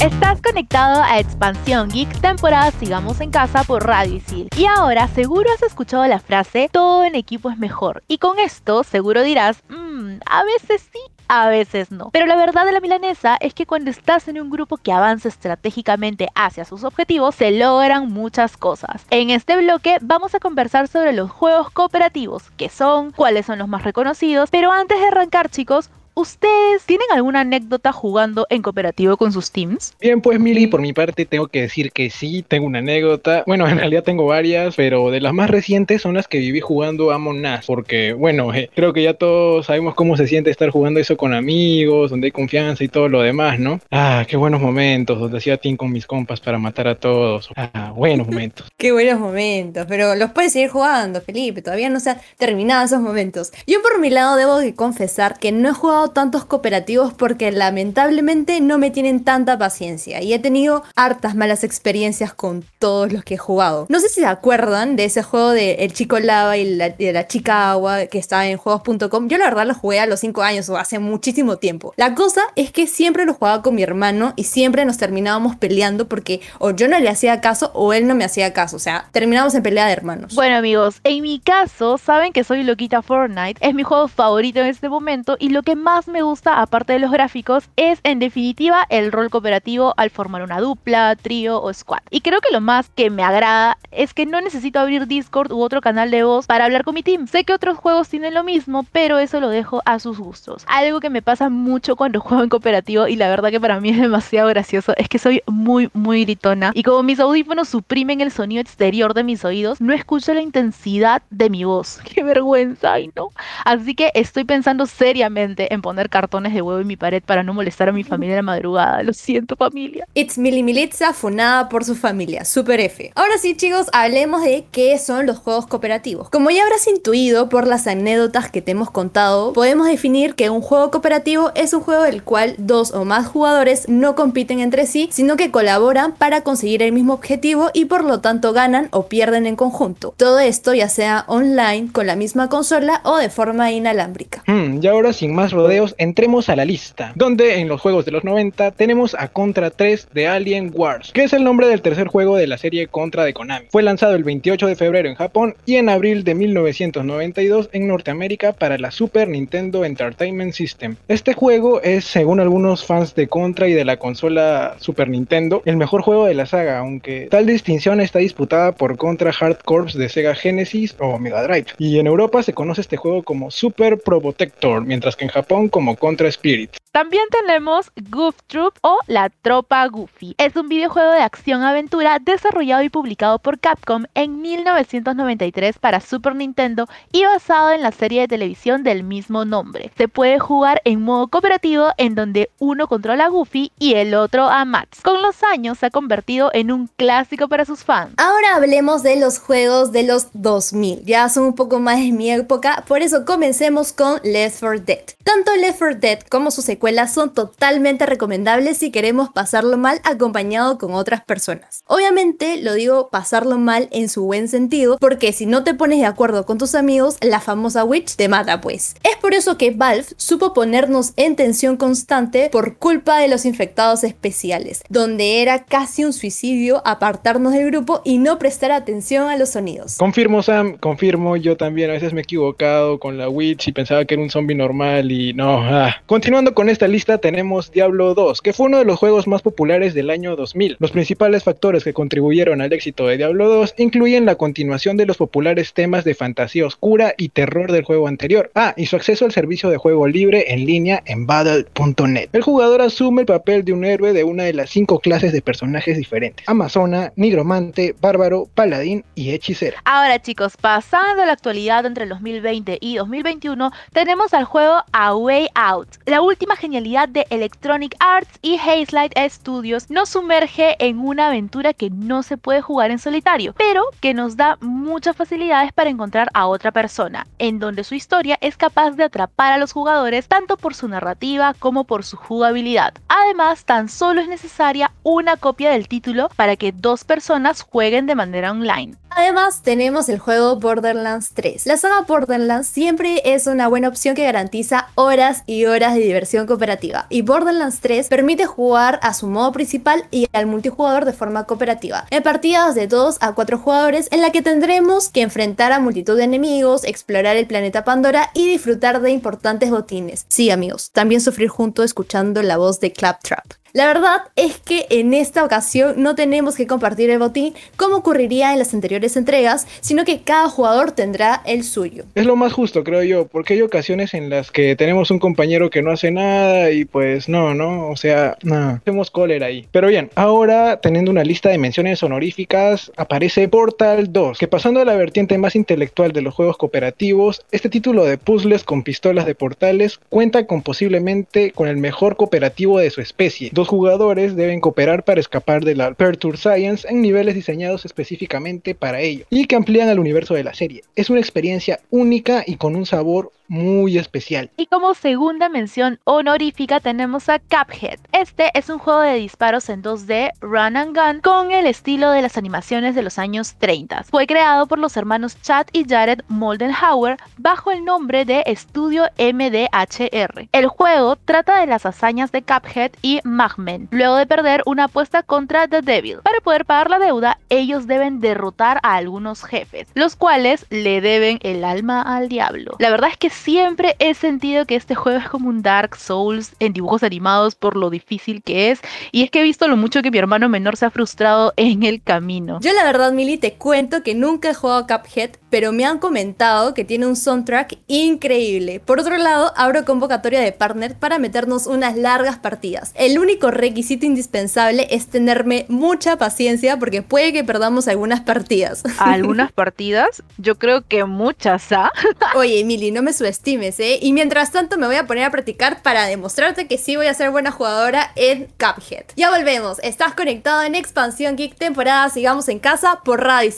Estás 0.00 0.40
conectado 0.40 1.02
a 1.02 1.18
Expansión 1.18 1.90
Geek 1.90 2.20
temporada 2.20 2.70
Sigamos 2.70 3.20
en 3.20 3.30
Casa 3.30 3.64
por 3.64 3.84
Radio 3.84 4.16
Isil. 4.16 4.48
Y 4.56 4.66
ahora 4.66 5.08
seguro 5.08 5.50
has 5.52 5.62
escuchado 5.62 6.06
la 6.06 6.20
frase 6.20 6.68
todo 6.70 7.04
en 7.04 7.16
equipo 7.16 7.50
es 7.50 7.58
mejor. 7.58 8.04
Y 8.06 8.18
con 8.18 8.38
esto 8.38 8.84
seguro 8.84 9.22
dirás, 9.22 9.64
mmm, 9.68 10.18
a 10.24 10.44
veces 10.44 10.88
sí, 10.92 11.00
a 11.28 11.48
veces 11.48 11.90
no. 11.90 12.10
Pero 12.10 12.26
la 12.26 12.36
verdad 12.36 12.64
de 12.64 12.72
la 12.72 12.80
milanesa 12.80 13.36
es 13.40 13.54
que 13.54 13.66
cuando 13.66 13.90
estás 13.90 14.28
en 14.28 14.40
un 14.40 14.50
grupo 14.50 14.76
que 14.76 14.92
avanza 14.92 15.28
estratégicamente 15.28 16.28
hacia 16.34 16.64
sus 16.64 16.84
objetivos, 16.84 17.34
se 17.34 17.50
logran 17.50 18.08
muchas 18.08 18.56
cosas. 18.56 19.06
En 19.10 19.30
este 19.30 19.56
bloque 19.56 19.98
vamos 20.00 20.34
a 20.34 20.40
conversar 20.40 20.88
sobre 20.88 21.12
los 21.12 21.30
juegos 21.30 21.70
cooperativos, 21.70 22.50
qué 22.56 22.68
son, 22.68 23.12
cuáles 23.12 23.46
son 23.46 23.58
los 23.58 23.68
más 23.68 23.84
reconocidos, 23.84 24.50
pero 24.50 24.72
antes 24.72 24.98
de 24.98 25.06
arrancar 25.06 25.50
chicos, 25.50 25.90
¿Ustedes 26.18 26.84
tienen 26.84 27.06
alguna 27.14 27.42
anécdota 27.42 27.92
jugando 27.92 28.48
en 28.50 28.60
cooperativo 28.60 29.16
con 29.16 29.30
sus 29.30 29.52
teams? 29.52 29.94
Bien, 30.00 30.20
pues 30.20 30.40
Mili, 30.40 30.66
por 30.66 30.80
mi 30.80 30.92
parte 30.92 31.26
tengo 31.26 31.46
que 31.46 31.60
decir 31.60 31.92
que 31.92 32.10
sí, 32.10 32.42
tengo 32.42 32.66
una 32.66 32.80
anécdota. 32.80 33.44
Bueno, 33.46 33.68
en 33.68 33.78
realidad 33.78 34.02
tengo 34.02 34.26
varias, 34.26 34.74
pero 34.74 35.12
de 35.12 35.20
las 35.20 35.32
más 35.32 35.48
recientes 35.48 36.02
son 36.02 36.14
las 36.14 36.26
que 36.26 36.38
viví 36.38 36.58
jugando 36.58 37.12
Among 37.12 37.46
Us, 37.46 37.66
porque 37.68 38.14
bueno, 38.14 38.52
eh, 38.52 38.68
creo 38.74 38.92
que 38.92 39.04
ya 39.04 39.14
todos 39.14 39.66
sabemos 39.66 39.94
cómo 39.94 40.16
se 40.16 40.26
siente 40.26 40.50
estar 40.50 40.70
jugando 40.70 40.98
eso 40.98 41.16
con 41.16 41.34
amigos, 41.34 42.10
donde 42.10 42.26
hay 42.26 42.32
confianza 42.32 42.82
y 42.82 42.88
todo 42.88 43.08
lo 43.08 43.22
demás, 43.22 43.60
¿no? 43.60 43.78
Ah, 43.92 44.26
qué 44.28 44.36
buenos 44.36 44.60
momentos, 44.60 45.20
donde 45.20 45.38
hacía 45.38 45.56
team 45.56 45.76
con 45.76 45.92
mis 45.92 46.04
compas 46.04 46.40
para 46.40 46.58
matar 46.58 46.88
a 46.88 46.96
todos. 46.96 47.48
Ah, 47.54 47.92
buenos 47.94 48.26
momentos. 48.26 48.66
Qué 48.76 48.90
buenos 48.90 49.20
momentos, 49.20 49.86
pero 49.88 50.16
los 50.16 50.32
puedes 50.32 50.52
seguir 50.52 50.70
jugando, 50.70 51.20
Felipe. 51.20 51.62
Todavía 51.62 51.88
no 51.90 52.00
se 52.00 52.10
han 52.10 52.20
terminado 52.38 52.84
esos 52.84 53.00
momentos. 53.00 53.52
Yo 53.68 53.82
por 53.82 54.00
mi 54.00 54.10
lado 54.10 54.36
debo 54.36 54.58
de 54.58 54.74
confesar 54.74 55.38
que 55.38 55.52
no 55.52 55.68
he 55.68 55.72
jugado 55.72 56.07
tantos 56.10 56.44
cooperativos 56.44 57.12
porque 57.12 57.52
lamentablemente 57.52 58.60
no 58.60 58.78
me 58.78 58.90
tienen 58.90 59.24
tanta 59.24 59.58
paciencia 59.58 60.22
y 60.22 60.32
he 60.32 60.38
tenido 60.38 60.82
hartas 60.96 61.34
malas 61.34 61.64
experiencias 61.64 62.32
con 62.34 62.64
todos 62.78 63.12
los 63.12 63.24
que 63.24 63.34
he 63.34 63.38
jugado. 63.38 63.86
No 63.88 64.00
sé 64.00 64.08
si 64.08 64.20
se 64.20 64.26
acuerdan 64.26 64.96
de 64.96 65.04
ese 65.04 65.22
juego 65.22 65.50
de 65.50 65.74
El 65.74 65.92
Chico 65.92 66.18
Lava 66.18 66.56
y 66.56 66.76
la, 66.76 66.90
de 66.90 67.12
la 67.12 67.26
Chica 67.26 67.70
Agua 67.70 68.06
que 68.06 68.18
estaba 68.18 68.46
en 68.46 68.58
juegos.com. 68.58 69.28
Yo 69.28 69.38
la 69.38 69.44
verdad 69.44 69.66
lo 69.66 69.74
jugué 69.74 70.00
a 70.00 70.06
los 70.06 70.20
5 70.20 70.42
años 70.42 70.68
o 70.68 70.76
hace 70.76 70.98
muchísimo 70.98 71.56
tiempo. 71.56 71.94
La 71.96 72.14
cosa 72.14 72.42
es 72.56 72.70
que 72.72 72.86
siempre 72.86 73.24
lo 73.24 73.34
jugaba 73.34 73.62
con 73.62 73.74
mi 73.74 73.82
hermano 73.82 74.32
y 74.36 74.44
siempre 74.44 74.84
nos 74.84 74.98
terminábamos 74.98 75.56
peleando 75.56 76.08
porque 76.08 76.40
o 76.58 76.70
yo 76.70 76.88
no 76.88 76.98
le 76.98 77.08
hacía 77.08 77.40
caso 77.40 77.70
o 77.74 77.92
él 77.92 78.06
no 78.06 78.14
me 78.14 78.24
hacía 78.24 78.52
caso. 78.52 78.76
O 78.76 78.80
sea, 78.80 79.08
terminábamos 79.12 79.54
en 79.54 79.62
pelea 79.62 79.86
de 79.86 79.92
hermanos. 79.92 80.34
Bueno 80.34 80.56
amigos, 80.56 81.00
en 81.04 81.22
mi 81.22 81.38
caso, 81.38 81.98
saben 81.98 82.32
que 82.32 82.44
soy 82.44 82.62
loquita 82.62 83.02
Fortnite, 83.02 83.66
es 83.66 83.74
mi 83.74 83.82
juego 83.82 84.08
favorito 84.08 84.60
en 84.60 84.66
este 84.66 84.88
momento 84.88 85.36
y 85.38 85.50
lo 85.50 85.62
que 85.62 85.76
más 85.76 85.97
me 86.06 86.22
gusta, 86.22 86.60
aparte 86.60 86.92
de 86.92 86.98
los 87.00 87.10
gráficos, 87.10 87.68
es 87.76 87.98
en 88.04 88.18
definitiva 88.18 88.86
el 88.90 89.10
rol 89.10 89.30
cooperativo 89.30 89.94
al 89.96 90.10
formar 90.10 90.42
una 90.42 90.60
dupla, 90.60 91.16
trío 91.16 91.60
o 91.60 91.72
squad. 91.72 92.00
Y 92.10 92.20
creo 92.20 92.40
que 92.40 92.52
lo 92.52 92.60
más 92.60 92.90
que 92.90 93.10
me 93.10 93.24
agrada 93.24 93.78
es 93.90 94.14
que 94.14 94.26
no 94.26 94.40
necesito 94.40 94.78
abrir 94.78 95.06
Discord 95.06 95.50
u 95.52 95.60
otro 95.60 95.80
canal 95.80 96.10
de 96.10 96.22
voz 96.22 96.46
para 96.46 96.66
hablar 96.66 96.84
con 96.84 96.94
mi 96.94 97.02
team. 97.02 97.26
Sé 97.26 97.44
que 97.44 97.52
otros 97.52 97.76
juegos 97.78 98.08
tienen 98.08 98.34
lo 98.34 98.44
mismo, 98.44 98.84
pero 98.92 99.18
eso 99.18 99.40
lo 99.40 99.48
dejo 99.48 99.82
a 99.84 99.98
sus 99.98 100.18
gustos. 100.18 100.64
Algo 100.68 101.00
que 101.00 101.10
me 101.10 101.22
pasa 101.22 101.48
mucho 101.48 101.96
cuando 101.96 102.20
juego 102.28 102.42
en 102.42 102.50
cooperativo 102.50 103.08
y 103.08 103.16
la 103.16 103.28
verdad 103.28 103.50
que 103.50 103.60
para 103.60 103.80
mí 103.80 103.90
es 103.90 104.00
demasiado 104.00 104.48
gracioso 104.48 104.92
es 104.96 105.08
que 105.08 105.18
soy 105.18 105.42
muy 105.46 105.90
muy 105.94 106.24
gritona 106.24 106.72
y 106.74 106.82
como 106.82 107.02
mis 107.02 107.20
audífonos 107.20 107.68
suprimen 107.68 108.20
el 108.20 108.30
sonido 108.30 108.60
exterior 108.60 109.14
de 109.14 109.24
mis 109.24 109.44
oídos, 109.44 109.80
no 109.80 109.92
escucho 109.92 110.34
la 110.34 110.42
intensidad 110.42 111.22
de 111.30 111.50
mi 111.50 111.64
voz. 111.64 112.00
Qué 112.14 112.22
vergüenza, 112.22 112.92
ay 112.92 113.10
no. 113.16 113.30
Así 113.64 113.94
que 113.94 114.10
estoy 114.14 114.44
pensando 114.44 114.86
seriamente 114.86 115.72
en 115.72 115.82
poner 115.88 116.10
cartones 116.10 116.52
de 116.52 116.60
huevo 116.60 116.80
en 116.80 116.86
mi 116.86 116.96
pared 116.96 117.22
para 117.24 117.42
no 117.42 117.54
molestar 117.54 117.88
a 117.88 117.92
mi 117.92 118.04
familia 118.04 118.34
en 118.34 118.44
la 118.44 118.52
madrugada. 118.52 119.02
Lo 119.02 119.14
siento, 119.14 119.56
familia. 119.56 120.06
It's 120.12 120.36
Mili 120.36 120.62
Militza, 120.62 121.14
funada 121.14 121.70
por 121.70 121.82
su 121.82 121.94
familia. 121.94 122.44
Super 122.44 122.78
F. 122.78 123.10
Ahora 123.14 123.38
sí, 123.38 123.56
chicos, 123.56 123.86
hablemos 123.94 124.42
de 124.42 124.66
qué 124.70 124.98
son 124.98 125.24
los 125.24 125.38
juegos 125.38 125.66
cooperativos. 125.66 126.28
Como 126.28 126.50
ya 126.50 126.62
habrás 126.62 126.86
intuido 126.88 127.48
por 127.48 127.66
las 127.66 127.86
anécdotas 127.86 128.50
que 128.50 128.60
te 128.60 128.72
hemos 128.72 128.90
contado, 128.90 129.54
podemos 129.54 129.86
definir 129.86 130.34
que 130.34 130.50
un 130.50 130.60
juego 130.60 130.90
cooperativo 130.90 131.52
es 131.54 131.72
un 131.72 131.80
juego 131.80 132.02
del 132.02 132.22
cual 132.22 132.56
dos 132.58 132.92
o 132.92 133.06
más 133.06 133.26
jugadores 133.26 133.88
no 133.88 134.14
compiten 134.14 134.60
entre 134.60 134.84
sí, 134.86 135.08
sino 135.10 135.36
que 135.36 135.50
colaboran 135.50 136.12
para 136.12 136.42
conseguir 136.42 136.82
el 136.82 136.92
mismo 136.92 137.14
objetivo 137.14 137.70
y 137.72 137.86
por 137.86 138.04
lo 138.04 138.20
tanto 138.20 138.52
ganan 138.52 138.88
o 138.90 139.06
pierden 139.06 139.46
en 139.46 139.56
conjunto. 139.56 140.12
Todo 140.18 140.38
esto 140.38 140.74
ya 140.74 140.90
sea 140.90 141.24
online, 141.28 141.88
con 141.92 142.06
la 142.06 142.14
misma 142.14 142.50
consola 142.50 143.00
o 143.04 143.16
de 143.16 143.30
forma 143.30 143.72
inalámbrica. 143.72 144.42
Hmm, 144.46 144.80
y 144.82 144.86
ahora 144.86 145.14
sin 145.14 145.34
más 145.34 145.52
rodeos 145.52 145.67
entremos 145.98 146.48
a 146.48 146.56
la 146.56 146.64
lista, 146.64 147.12
donde 147.14 147.60
en 147.60 147.68
los 147.68 147.80
juegos 147.80 148.04
de 148.04 148.12
los 148.12 148.24
90 148.24 148.72
tenemos 148.72 149.14
a 149.14 149.28
Contra 149.28 149.70
3 149.70 150.08
de 150.12 150.26
Alien 150.26 150.70
Wars, 150.74 151.12
que 151.12 151.24
es 151.24 151.32
el 151.32 151.44
nombre 151.44 151.68
del 151.68 151.82
tercer 151.82 152.08
juego 152.08 152.36
de 152.36 152.46
la 152.46 152.58
serie 152.58 152.86
Contra 152.86 153.24
de 153.24 153.34
Konami. 153.34 153.66
Fue 153.70 153.82
lanzado 153.82 154.14
el 154.14 154.24
28 154.24 154.66
de 154.66 154.76
febrero 154.76 155.08
en 155.08 155.14
Japón 155.14 155.56
y 155.66 155.76
en 155.76 155.88
abril 155.88 156.24
de 156.24 156.34
1992 156.34 157.70
en 157.72 157.88
Norteamérica 157.88 158.52
para 158.52 158.78
la 158.78 158.90
Super 158.90 159.28
Nintendo 159.28 159.84
Entertainment 159.84 160.52
System. 160.52 160.96
Este 161.08 161.34
juego 161.34 161.82
es, 161.82 162.04
según 162.04 162.40
algunos 162.40 162.84
fans 162.84 163.14
de 163.14 163.28
Contra 163.28 163.68
y 163.68 163.72
de 163.72 163.84
la 163.84 163.98
consola 163.98 164.76
Super 164.78 165.08
Nintendo, 165.08 165.62
el 165.64 165.76
mejor 165.76 166.02
juego 166.02 166.26
de 166.26 166.34
la 166.34 166.46
saga, 166.46 166.78
aunque 166.78 167.28
tal 167.30 167.46
distinción 167.46 168.00
está 168.00 168.18
disputada 168.18 168.72
por 168.72 168.96
Contra 168.96 169.32
Hard 169.38 169.58
Corps 169.64 169.94
de 169.94 170.08
Sega 170.08 170.34
Genesis 170.34 170.96
o 170.98 171.18
Mega 171.18 171.42
Drive. 171.42 171.66
Y 171.78 171.98
en 171.98 172.06
Europa 172.06 172.42
se 172.42 172.54
conoce 172.54 172.80
este 172.80 172.96
juego 172.96 173.22
como 173.22 173.50
Super 173.50 173.98
Probotector, 173.98 174.84
mientras 174.84 175.16
que 175.16 175.24
en 175.24 175.30
Japón 175.30 175.57
como 175.66 175.96
Contra 175.96 176.28
Spirit. 176.28 176.70
También 176.92 177.24
tenemos 177.30 177.92
Goof 178.10 178.34
Troop 178.46 178.74
o 178.82 178.98
La 179.06 179.30
Tropa 179.30 179.86
Goofy. 179.86 180.34
Es 180.36 180.56
un 180.56 180.68
videojuego 180.68 181.12
de 181.12 181.20
acción-aventura 181.20 182.18
desarrollado 182.18 182.82
y 182.82 182.88
publicado 182.88 183.38
por 183.38 183.60
Capcom 183.60 184.04
en 184.14 184.40
1993 184.40 185.78
para 185.78 186.00
Super 186.00 186.34
Nintendo 186.34 186.88
y 187.12 187.24
basado 187.24 187.70
en 187.70 187.82
la 187.82 187.92
serie 187.92 188.22
de 188.22 188.28
televisión 188.28 188.82
del 188.82 189.04
mismo 189.04 189.44
nombre. 189.44 189.92
Se 189.96 190.08
puede 190.08 190.38
jugar 190.38 190.80
en 190.84 191.02
modo 191.02 191.28
cooperativo 191.28 191.88
en 191.98 192.14
donde 192.14 192.50
uno 192.58 192.88
controla 192.88 193.26
a 193.26 193.28
Goofy 193.28 193.70
y 193.78 193.94
el 193.94 194.14
otro 194.14 194.48
a 194.48 194.64
Max. 194.64 195.00
Con 195.02 195.22
los 195.22 195.42
años 195.44 195.78
se 195.78 195.86
ha 195.86 195.90
convertido 195.90 196.50
en 196.52 196.72
un 196.72 196.88
clásico 196.96 197.48
para 197.48 197.64
sus 197.64 197.84
fans. 197.84 198.14
Ahora 198.16 198.56
hablemos 198.56 199.02
de 199.02 199.20
los 199.20 199.38
juegos 199.38 199.92
de 199.92 200.02
los 200.02 200.28
2000. 200.32 201.04
Ya 201.04 201.28
son 201.28 201.44
un 201.44 201.54
poco 201.54 201.78
más 201.78 201.98
de 201.98 202.12
mi 202.12 202.30
época, 202.30 202.82
por 202.88 203.02
eso 203.02 203.24
comencemos 203.24 203.92
con 203.92 204.20
Left 204.24 204.60
4 204.60 204.80
Dead. 204.80 205.04
Tanto 205.22 205.47
Left 205.56 205.78
4 205.78 205.98
Dead 206.00 206.20
como 206.28 206.50
su 206.50 206.62
secuela 206.62 207.08
son 207.08 207.32
totalmente 207.32 208.06
recomendables 208.06 208.78
si 208.78 208.90
queremos 208.90 209.30
pasarlo 209.30 209.76
mal 209.78 210.00
acompañado 210.04 210.78
con 210.78 210.94
otras 210.94 211.24
personas. 211.24 211.82
Obviamente 211.86 212.60
lo 212.60 212.74
digo 212.74 213.08
pasarlo 213.10 213.58
mal 213.58 213.88
en 213.90 214.08
su 214.08 214.24
buen 214.24 214.48
sentido, 214.48 214.98
porque 214.98 215.32
si 215.32 215.46
no 215.46 215.64
te 215.64 215.74
pones 215.74 216.00
de 216.00 216.06
acuerdo 216.06 216.44
con 216.44 216.58
tus 216.58 216.74
amigos, 216.74 217.16
la 217.20 217.40
famosa 217.40 217.84
witch 217.84 218.16
te 218.16 218.28
mata 218.28 218.60
pues. 218.60 218.94
Es 219.02 219.16
por 219.16 219.34
eso 219.34 219.56
que 219.56 219.70
Valve 219.70 220.06
supo 220.16 220.52
ponernos 220.52 221.12
en 221.16 221.36
tensión 221.36 221.76
constante 221.76 222.48
por 222.50 222.76
culpa 222.76 223.18
de 223.18 223.28
los 223.28 223.44
infectados 223.44 224.04
especiales, 224.04 224.82
donde 224.88 225.42
era 225.42 225.64
casi 225.64 226.04
un 226.04 226.12
suicidio 226.12 226.82
apartarnos 226.84 227.52
del 227.52 227.66
grupo 227.66 228.02
y 228.04 228.18
no 228.18 228.38
prestar 228.38 228.72
atención 228.72 229.28
a 229.28 229.36
los 229.36 229.50
sonidos. 229.50 229.96
Confirmo 229.98 230.42
Sam, 230.42 230.76
confirmo, 230.78 231.36
yo 231.36 231.56
también 231.56 231.90
a 231.90 231.94
veces 231.94 232.12
me 232.12 232.20
he 232.20 232.24
equivocado 232.24 232.98
con 232.98 233.18
la 233.18 233.28
Witch 233.28 233.68
y 233.68 233.72
pensaba 233.72 234.04
que 234.04 234.14
era 234.14 234.22
un 234.22 234.30
zombie 234.30 234.56
normal 234.56 235.10
y 235.12 235.32
no. 235.38 235.60
ah. 235.62 235.96
Continuando 236.06 236.52
con 236.52 236.68
esta 236.68 236.88
lista 236.88 237.18
tenemos 237.18 237.70
Diablo 237.70 238.12
2, 238.14 238.42
que 238.42 238.52
fue 238.52 238.66
uno 238.66 238.78
de 238.78 238.84
los 238.84 238.98
juegos 238.98 239.28
más 239.28 239.40
populares 239.40 239.94
del 239.94 240.10
año 240.10 240.34
2000. 240.34 240.76
Los 240.80 240.90
principales 240.90 241.44
factores 241.44 241.84
que 241.84 241.92
contribuyeron 241.92 242.60
al 242.60 242.72
éxito 242.72 243.06
de 243.06 243.16
Diablo 243.16 243.48
2 243.48 243.74
incluyen 243.78 244.26
la 244.26 244.34
continuación 244.34 244.96
de 244.96 245.06
los 245.06 245.16
populares 245.16 245.74
temas 245.74 246.02
de 246.02 246.16
fantasía 246.16 246.66
oscura 246.66 247.14
y 247.16 247.28
terror 247.28 247.70
del 247.70 247.84
juego 247.84 248.08
anterior. 248.08 248.50
Ah, 248.56 248.74
y 248.76 248.86
su 248.86 248.96
acceso 248.96 249.24
al 249.26 249.32
servicio 249.32 249.70
de 249.70 249.76
juego 249.76 250.08
libre 250.08 250.52
en 250.52 250.66
línea 250.66 251.04
en 251.06 251.26
battle.net. 251.26 252.30
El 252.32 252.42
jugador 252.42 252.82
asume 252.82 253.22
el 253.22 253.26
papel 253.26 253.64
de 253.64 253.72
un 253.72 253.84
héroe 253.84 254.12
de 254.12 254.24
una 254.24 254.42
de 254.42 254.54
las 254.54 254.70
cinco 254.70 254.98
clases 254.98 255.32
de 255.32 255.40
personajes 255.40 255.96
diferentes. 255.96 256.48
Amazona, 256.48 257.12
nigromante, 257.14 257.94
bárbaro, 258.00 258.48
paladín 258.54 259.04
y 259.14 259.30
hechicera. 259.30 259.80
Ahora 259.84 260.20
chicos, 260.20 260.56
pasando 260.60 261.22
a 261.22 261.26
la 261.26 261.32
actualidad 261.32 261.86
entre 261.86 262.04
el 262.04 262.10
2020 262.10 262.78
y 262.80 262.96
2021, 262.96 263.70
tenemos 263.92 264.34
al 264.34 264.44
juego 264.44 264.82
A 264.90 265.14
Way 265.28 265.50
Out. 265.56 265.88
La 266.06 266.22
última 266.22 266.56
genialidad 266.56 267.06
de 267.06 267.26
Electronic 267.28 267.94
Arts 268.00 268.30
y 268.40 268.56
Hazelight 268.56 269.12
Studios 269.28 269.90
nos 269.90 270.08
sumerge 270.08 270.76
en 270.78 271.00
una 271.00 271.26
aventura 271.26 271.74
que 271.74 271.90
no 271.90 272.22
se 272.22 272.38
puede 272.38 272.62
jugar 272.62 272.90
en 272.90 272.98
solitario, 272.98 273.52
pero 273.58 273.82
que 274.00 274.14
nos 274.14 274.38
da 274.38 274.56
muchas 274.62 275.14
facilidades 275.14 275.74
para 275.74 275.90
encontrar 275.90 276.30
a 276.32 276.46
otra 276.46 276.72
persona, 276.72 277.26
en 277.38 277.58
donde 277.58 277.84
su 277.84 277.94
historia 277.94 278.38
es 278.40 278.56
capaz 278.56 278.92
de 278.92 279.04
atrapar 279.04 279.52
a 279.52 279.58
los 279.58 279.72
jugadores 279.72 280.28
tanto 280.28 280.56
por 280.56 280.74
su 280.74 280.88
narrativa 280.88 281.52
como 281.58 281.84
por 281.84 282.06
su 282.06 282.16
jugabilidad. 282.16 282.94
Además, 283.08 283.66
tan 283.66 283.90
solo 283.90 284.22
es 284.22 284.28
necesaria 284.28 284.92
una 285.02 285.36
copia 285.36 285.72
del 285.72 285.88
título 285.88 286.30
para 286.36 286.56
que 286.56 286.72
dos 286.72 287.04
personas 287.04 287.60
jueguen 287.60 288.06
de 288.06 288.14
manera 288.14 288.50
online. 288.50 288.96
Además, 289.10 289.62
tenemos 289.62 290.08
el 290.08 290.20
juego 290.20 290.56
Borderlands 290.56 291.32
3. 291.34 291.66
La 291.66 291.76
saga 291.76 292.02
Borderlands 292.02 292.68
siempre 292.68 293.20
es 293.24 293.46
una 293.46 293.66
buena 293.66 293.88
opción 293.88 294.14
que 294.14 294.24
garantiza 294.24 294.88
horas 294.94 295.17
y 295.46 295.64
horas 295.66 295.94
de 295.94 296.00
diversión 296.00 296.46
cooperativa. 296.46 297.06
Y 297.08 297.22
Borderlands 297.22 297.80
3 297.80 298.08
permite 298.08 298.46
jugar 298.46 299.00
a 299.02 299.14
su 299.14 299.26
modo 299.26 299.52
principal 299.52 300.04
y 300.10 300.28
al 300.32 300.46
multijugador 300.46 301.04
de 301.04 301.12
forma 301.12 301.44
cooperativa. 301.44 302.06
En 302.10 302.22
partidas 302.22 302.74
de 302.74 302.86
2 302.86 303.18
a 303.20 303.34
4 303.34 303.58
jugadores 303.58 304.08
en 304.10 304.20
la 304.20 304.30
que 304.30 304.42
tendremos 304.42 305.08
que 305.08 305.22
enfrentar 305.22 305.72
a 305.72 305.80
multitud 305.80 306.16
de 306.16 306.24
enemigos, 306.24 306.84
explorar 306.84 307.36
el 307.36 307.46
planeta 307.46 307.84
Pandora 307.84 308.30
y 308.34 308.46
disfrutar 308.46 309.00
de 309.00 309.10
importantes 309.10 309.70
botines. 309.70 310.26
Sí, 310.28 310.50
amigos, 310.50 310.90
también 310.92 311.20
sufrir 311.20 311.48
junto 311.48 311.82
escuchando 311.82 312.42
la 312.42 312.56
voz 312.56 312.80
de 312.80 312.92
Claptrap. 312.92 313.44
La 313.74 313.86
verdad 313.86 314.22
es 314.34 314.58
que 314.58 314.86
en 314.88 315.12
esta 315.12 315.44
ocasión 315.44 316.02
no 316.02 316.14
tenemos 316.14 316.56
que 316.56 316.66
compartir 316.66 317.10
el 317.10 317.18
botín 317.18 317.54
como 317.76 317.96
ocurriría 317.96 318.52
en 318.52 318.58
las 318.58 318.72
anteriores 318.72 319.14
entregas, 319.16 319.66
sino 319.80 320.06
que 320.06 320.22
cada 320.22 320.48
jugador 320.48 320.92
tendrá 320.92 321.42
el 321.44 321.64
suyo. 321.64 322.04
Es 322.14 322.24
lo 322.24 322.34
más 322.34 322.54
justo, 322.54 322.82
creo 322.82 323.02
yo, 323.02 323.26
porque 323.26 323.54
hay 323.54 323.62
ocasiones 323.62 324.14
en 324.14 324.30
las 324.30 324.50
que 324.50 324.74
tenemos 324.74 325.10
un 325.10 325.18
compañero 325.18 325.68
que 325.68 325.82
no 325.82 325.90
hace 325.90 326.10
nada 326.10 326.70
y 326.70 326.86
pues 326.86 327.28
no, 327.28 327.52
¿no? 327.52 327.88
O 327.90 327.96
sea, 327.96 328.38
no, 328.42 328.70
hacemos 328.70 329.10
cólera 329.10 329.46
ahí. 329.46 329.66
Pero 329.70 329.88
bien, 329.88 330.10
ahora 330.14 330.80
teniendo 330.80 331.10
una 331.10 331.24
lista 331.24 331.50
de 331.50 331.58
menciones 331.58 332.02
honoríficas, 332.02 332.90
aparece 332.96 333.48
Portal 333.48 334.12
2, 334.12 334.38
que 334.38 334.48
pasando 334.48 334.80
a 334.80 334.86
la 334.86 334.96
vertiente 334.96 335.36
más 335.36 335.54
intelectual 335.54 336.12
de 336.12 336.22
los 336.22 336.34
juegos 336.34 336.56
cooperativos, 336.56 337.42
este 337.52 337.68
título 337.68 338.04
de 338.04 338.16
puzzles 338.16 338.64
con 338.64 338.82
pistolas 338.82 339.26
de 339.26 339.34
portales 339.34 340.00
cuenta 340.08 340.46
con 340.46 340.62
posiblemente 340.62 341.52
con 341.52 341.68
el 341.68 341.76
mejor 341.76 342.16
cooperativo 342.16 342.78
de 342.78 342.90
su 342.90 343.02
especie. 343.02 343.50
Dos 343.58 343.66
jugadores 343.66 344.36
deben 344.36 344.60
cooperar 344.60 345.04
para 345.04 345.18
escapar 345.18 345.64
de 345.64 345.74
la 345.74 345.92
Perture 345.92 346.38
Science 346.38 346.86
en 346.88 347.02
niveles 347.02 347.34
diseñados 347.34 347.84
específicamente 347.84 348.76
para 348.76 349.00
ello 349.00 349.24
y 349.30 349.46
que 349.46 349.56
amplían 349.56 349.88
al 349.88 349.98
universo 349.98 350.34
de 350.34 350.44
la 350.44 350.54
serie. 350.54 350.84
Es 350.94 351.10
una 351.10 351.18
experiencia 351.18 351.80
única 351.90 352.44
y 352.46 352.54
con 352.54 352.76
un 352.76 352.86
sabor 352.86 353.32
muy 353.48 353.98
especial. 353.98 354.50
Y 354.56 354.66
como 354.66 354.94
segunda 354.94 355.48
mención 355.48 355.98
honorífica 356.04 356.80
tenemos 356.80 357.28
a 357.28 357.38
Cuphead. 357.38 357.98
Este 358.12 358.50
es 358.54 358.68
un 358.68 358.78
juego 358.78 359.00
de 359.00 359.14
disparos 359.14 359.68
en 359.68 359.82
2D, 359.82 360.32
run 360.40 360.76
and 360.76 360.96
gun, 360.96 361.20
con 361.20 361.50
el 361.50 361.66
estilo 361.66 362.10
de 362.10 362.22
las 362.22 362.36
animaciones 362.36 362.94
de 362.94 363.02
los 363.02 363.18
años 363.18 363.54
30. 363.58 364.04
Fue 364.04 364.26
creado 364.26 364.66
por 364.66 364.78
los 364.78 364.96
hermanos 364.96 365.40
Chad 365.42 365.66
y 365.72 365.84
Jared 365.88 366.20
Moldenhauer 366.28 367.16
bajo 367.36 367.70
el 367.70 367.84
nombre 367.84 368.24
de 368.24 368.42
Estudio 368.46 369.04
MDHR. 369.18 370.48
El 370.52 370.66
juego 370.68 371.16
trata 371.16 371.60
de 371.60 371.66
las 371.66 371.86
hazañas 371.86 372.32
de 372.32 372.42
Cuphead 372.42 372.92
y 373.02 373.20
Magmen, 373.24 373.88
luego 373.90 374.16
de 374.16 374.26
perder 374.26 374.62
una 374.66 374.84
apuesta 374.84 375.22
contra 375.22 375.68
The 375.68 375.82
Devil. 375.82 376.18
Para 376.22 376.40
poder 376.40 376.64
pagar 376.64 376.90
la 376.90 376.98
deuda, 376.98 377.38
ellos 377.48 377.86
deben 377.86 378.20
derrotar 378.20 378.78
a 378.82 378.96
algunos 378.96 379.42
jefes, 379.42 379.88
los 379.94 380.16
cuales 380.16 380.66
le 380.70 381.00
deben 381.00 381.38
el 381.42 381.64
alma 381.64 382.02
al 382.02 382.28
diablo. 382.28 382.76
La 382.78 382.90
verdad 382.90 383.10
es 383.10 383.16
que 383.16 383.30
siempre 383.38 383.96
he 383.98 384.14
sentido 384.14 384.66
que 384.66 384.76
este 384.76 384.94
juego 384.94 385.18
es 385.18 385.28
como 385.28 385.48
un 385.48 385.62
Dark 385.62 385.96
Souls 385.96 386.54
en 386.58 386.72
dibujos 386.72 387.02
animados 387.02 387.54
por 387.54 387.76
lo 387.76 387.90
difícil 387.90 388.42
que 388.42 388.70
es. 388.70 388.80
Y 389.12 389.22
es 389.22 389.30
que 389.30 389.40
he 389.40 389.42
visto 389.42 389.68
lo 389.68 389.76
mucho 389.76 390.02
que 390.02 390.10
mi 390.10 390.18
hermano 390.18 390.48
menor 390.48 390.76
se 390.76 390.86
ha 390.86 390.90
frustrado 390.90 391.52
en 391.56 391.82
el 391.82 392.02
camino. 392.02 392.58
Yo 392.60 392.72
la 392.72 392.84
verdad, 392.84 393.12
Mili, 393.12 393.38
te 393.38 393.54
cuento 393.54 394.02
que 394.02 394.14
nunca 394.14 394.50
he 394.50 394.54
jugado 394.54 394.86
Cuphead, 394.86 395.30
pero 395.50 395.72
me 395.72 395.84
han 395.84 395.98
comentado 395.98 396.74
que 396.74 396.84
tiene 396.84 397.06
un 397.06 397.16
soundtrack 397.16 397.78
increíble. 397.86 398.80
Por 398.80 399.00
otro 399.00 399.16
lado, 399.16 399.52
abro 399.56 399.84
convocatoria 399.84 400.40
de 400.40 400.52
partner 400.52 400.94
para 400.96 401.18
meternos 401.18 401.66
unas 401.66 401.96
largas 401.96 402.38
partidas. 402.38 402.92
El 402.94 403.18
único 403.18 403.50
requisito 403.50 404.06
indispensable 404.06 404.86
es 404.90 405.06
tenerme 405.08 405.66
mucha 405.68 406.16
paciencia 406.16 406.78
porque 406.78 407.02
puede 407.02 407.32
que 407.32 407.44
perdamos 407.44 407.88
algunas 407.88 408.20
partidas. 408.20 408.82
Algunas 408.98 409.52
partidas, 409.52 410.22
yo 410.36 410.58
creo 410.58 410.86
que 410.86 411.04
muchas, 411.04 411.72
¿ah? 411.72 411.90
Oye, 412.34 412.60
Emily, 412.60 412.90
no 412.90 413.02
me 413.02 413.12
subestimes, 413.12 413.80
¿eh? 413.80 413.98
Y 414.00 414.12
mientras 414.12 414.52
tanto 414.52 414.76
me 414.76 414.86
voy 414.86 414.96
a 414.96 415.06
poner 415.06 415.24
a 415.24 415.30
practicar 415.30 415.82
para 415.82 416.06
demostrarte 416.06 416.66
que 416.66 416.78
sí 416.78 416.96
voy 416.96 417.06
a 417.06 417.14
ser 417.14 417.30
buena 417.30 417.50
jugadora 417.50 418.12
en 418.16 418.48
Cuphead. 418.58 419.04
Ya 419.16 419.30
volvemos, 419.30 419.78
estás 419.82 420.14
conectado 420.14 420.62
en 420.62 420.74
Expansión 420.74 421.36
Geek 421.36 421.56
temporada 421.56 422.08
Sigamos 422.10 422.48
en 422.48 422.58
Casa 422.58 423.00
por 423.04 423.22
Radio. 423.22 423.48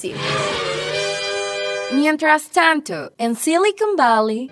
Mientras 1.92 2.50
tanto, 2.50 3.12
en 3.18 3.34
Silicon 3.34 3.96
Valley, 3.96 4.48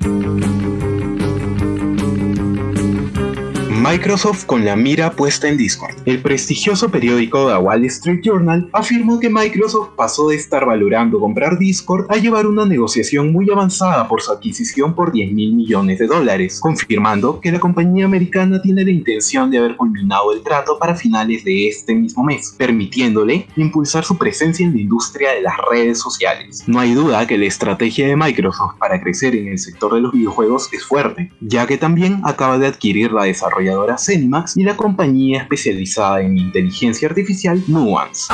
Microsoft 3.78 4.44
con 4.44 4.64
la 4.64 4.74
mira 4.74 5.12
puesta 5.12 5.48
en 5.48 5.56
Discord. 5.56 5.94
El 6.04 6.20
prestigioso 6.20 6.88
periódico 6.90 7.46
The 7.46 7.58
Wall 7.58 7.84
Street 7.84 8.22
Journal 8.24 8.68
afirmó 8.72 9.20
que 9.20 9.30
Microsoft 9.30 9.90
pasó 9.96 10.30
de 10.30 10.34
estar 10.34 10.66
valorando 10.66 11.20
comprar 11.20 11.60
Discord 11.60 12.06
a 12.10 12.16
llevar 12.16 12.48
una 12.48 12.66
negociación 12.66 13.32
muy 13.32 13.48
avanzada 13.48 14.08
por 14.08 14.20
su 14.20 14.32
adquisición 14.32 14.96
por 14.96 15.12
10 15.12 15.30
mil 15.32 15.54
millones 15.54 16.00
de 16.00 16.08
dólares, 16.08 16.58
confirmando 16.60 17.38
que 17.40 17.52
la 17.52 17.60
compañía 17.60 18.04
americana 18.04 18.60
tiene 18.60 18.82
la 18.82 18.90
intención 18.90 19.48
de 19.48 19.58
haber 19.58 19.76
culminado 19.76 20.32
el 20.32 20.42
trato 20.42 20.76
para 20.76 20.96
finales 20.96 21.44
de 21.44 21.68
este 21.68 21.94
mismo 21.94 22.24
mes, 22.24 22.56
permitiéndole 22.58 23.46
impulsar 23.54 24.04
su 24.04 24.18
presencia 24.18 24.66
en 24.66 24.74
la 24.74 24.80
industria 24.80 25.30
de 25.34 25.42
las 25.42 25.54
redes 25.70 26.00
sociales. 26.00 26.64
No 26.66 26.80
hay 26.80 26.94
duda 26.94 27.28
que 27.28 27.38
la 27.38 27.46
estrategia 27.46 28.08
de 28.08 28.16
Microsoft 28.16 28.76
para 28.76 29.00
crecer 29.00 29.36
en 29.36 29.46
el 29.46 29.58
sector 29.58 29.94
de 29.94 30.00
los 30.00 30.12
videojuegos 30.12 30.68
es 30.72 30.84
fuerte, 30.84 31.30
ya 31.40 31.68
que 31.68 31.78
también 31.78 32.20
acaba 32.24 32.58
de 32.58 32.66
adquirir 32.66 33.12
la 33.12 33.22
desarrolladora 33.22 33.67
Zenimax 33.98 34.56
y 34.56 34.62
la 34.62 34.76
compañía 34.76 35.42
especializada 35.42 36.20
en 36.20 36.38
inteligencia 36.38 37.08
artificial 37.08 37.62
Nuance. 37.66 38.32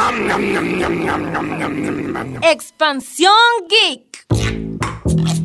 Expansión 2.42 3.32
Geek. 3.68 5.43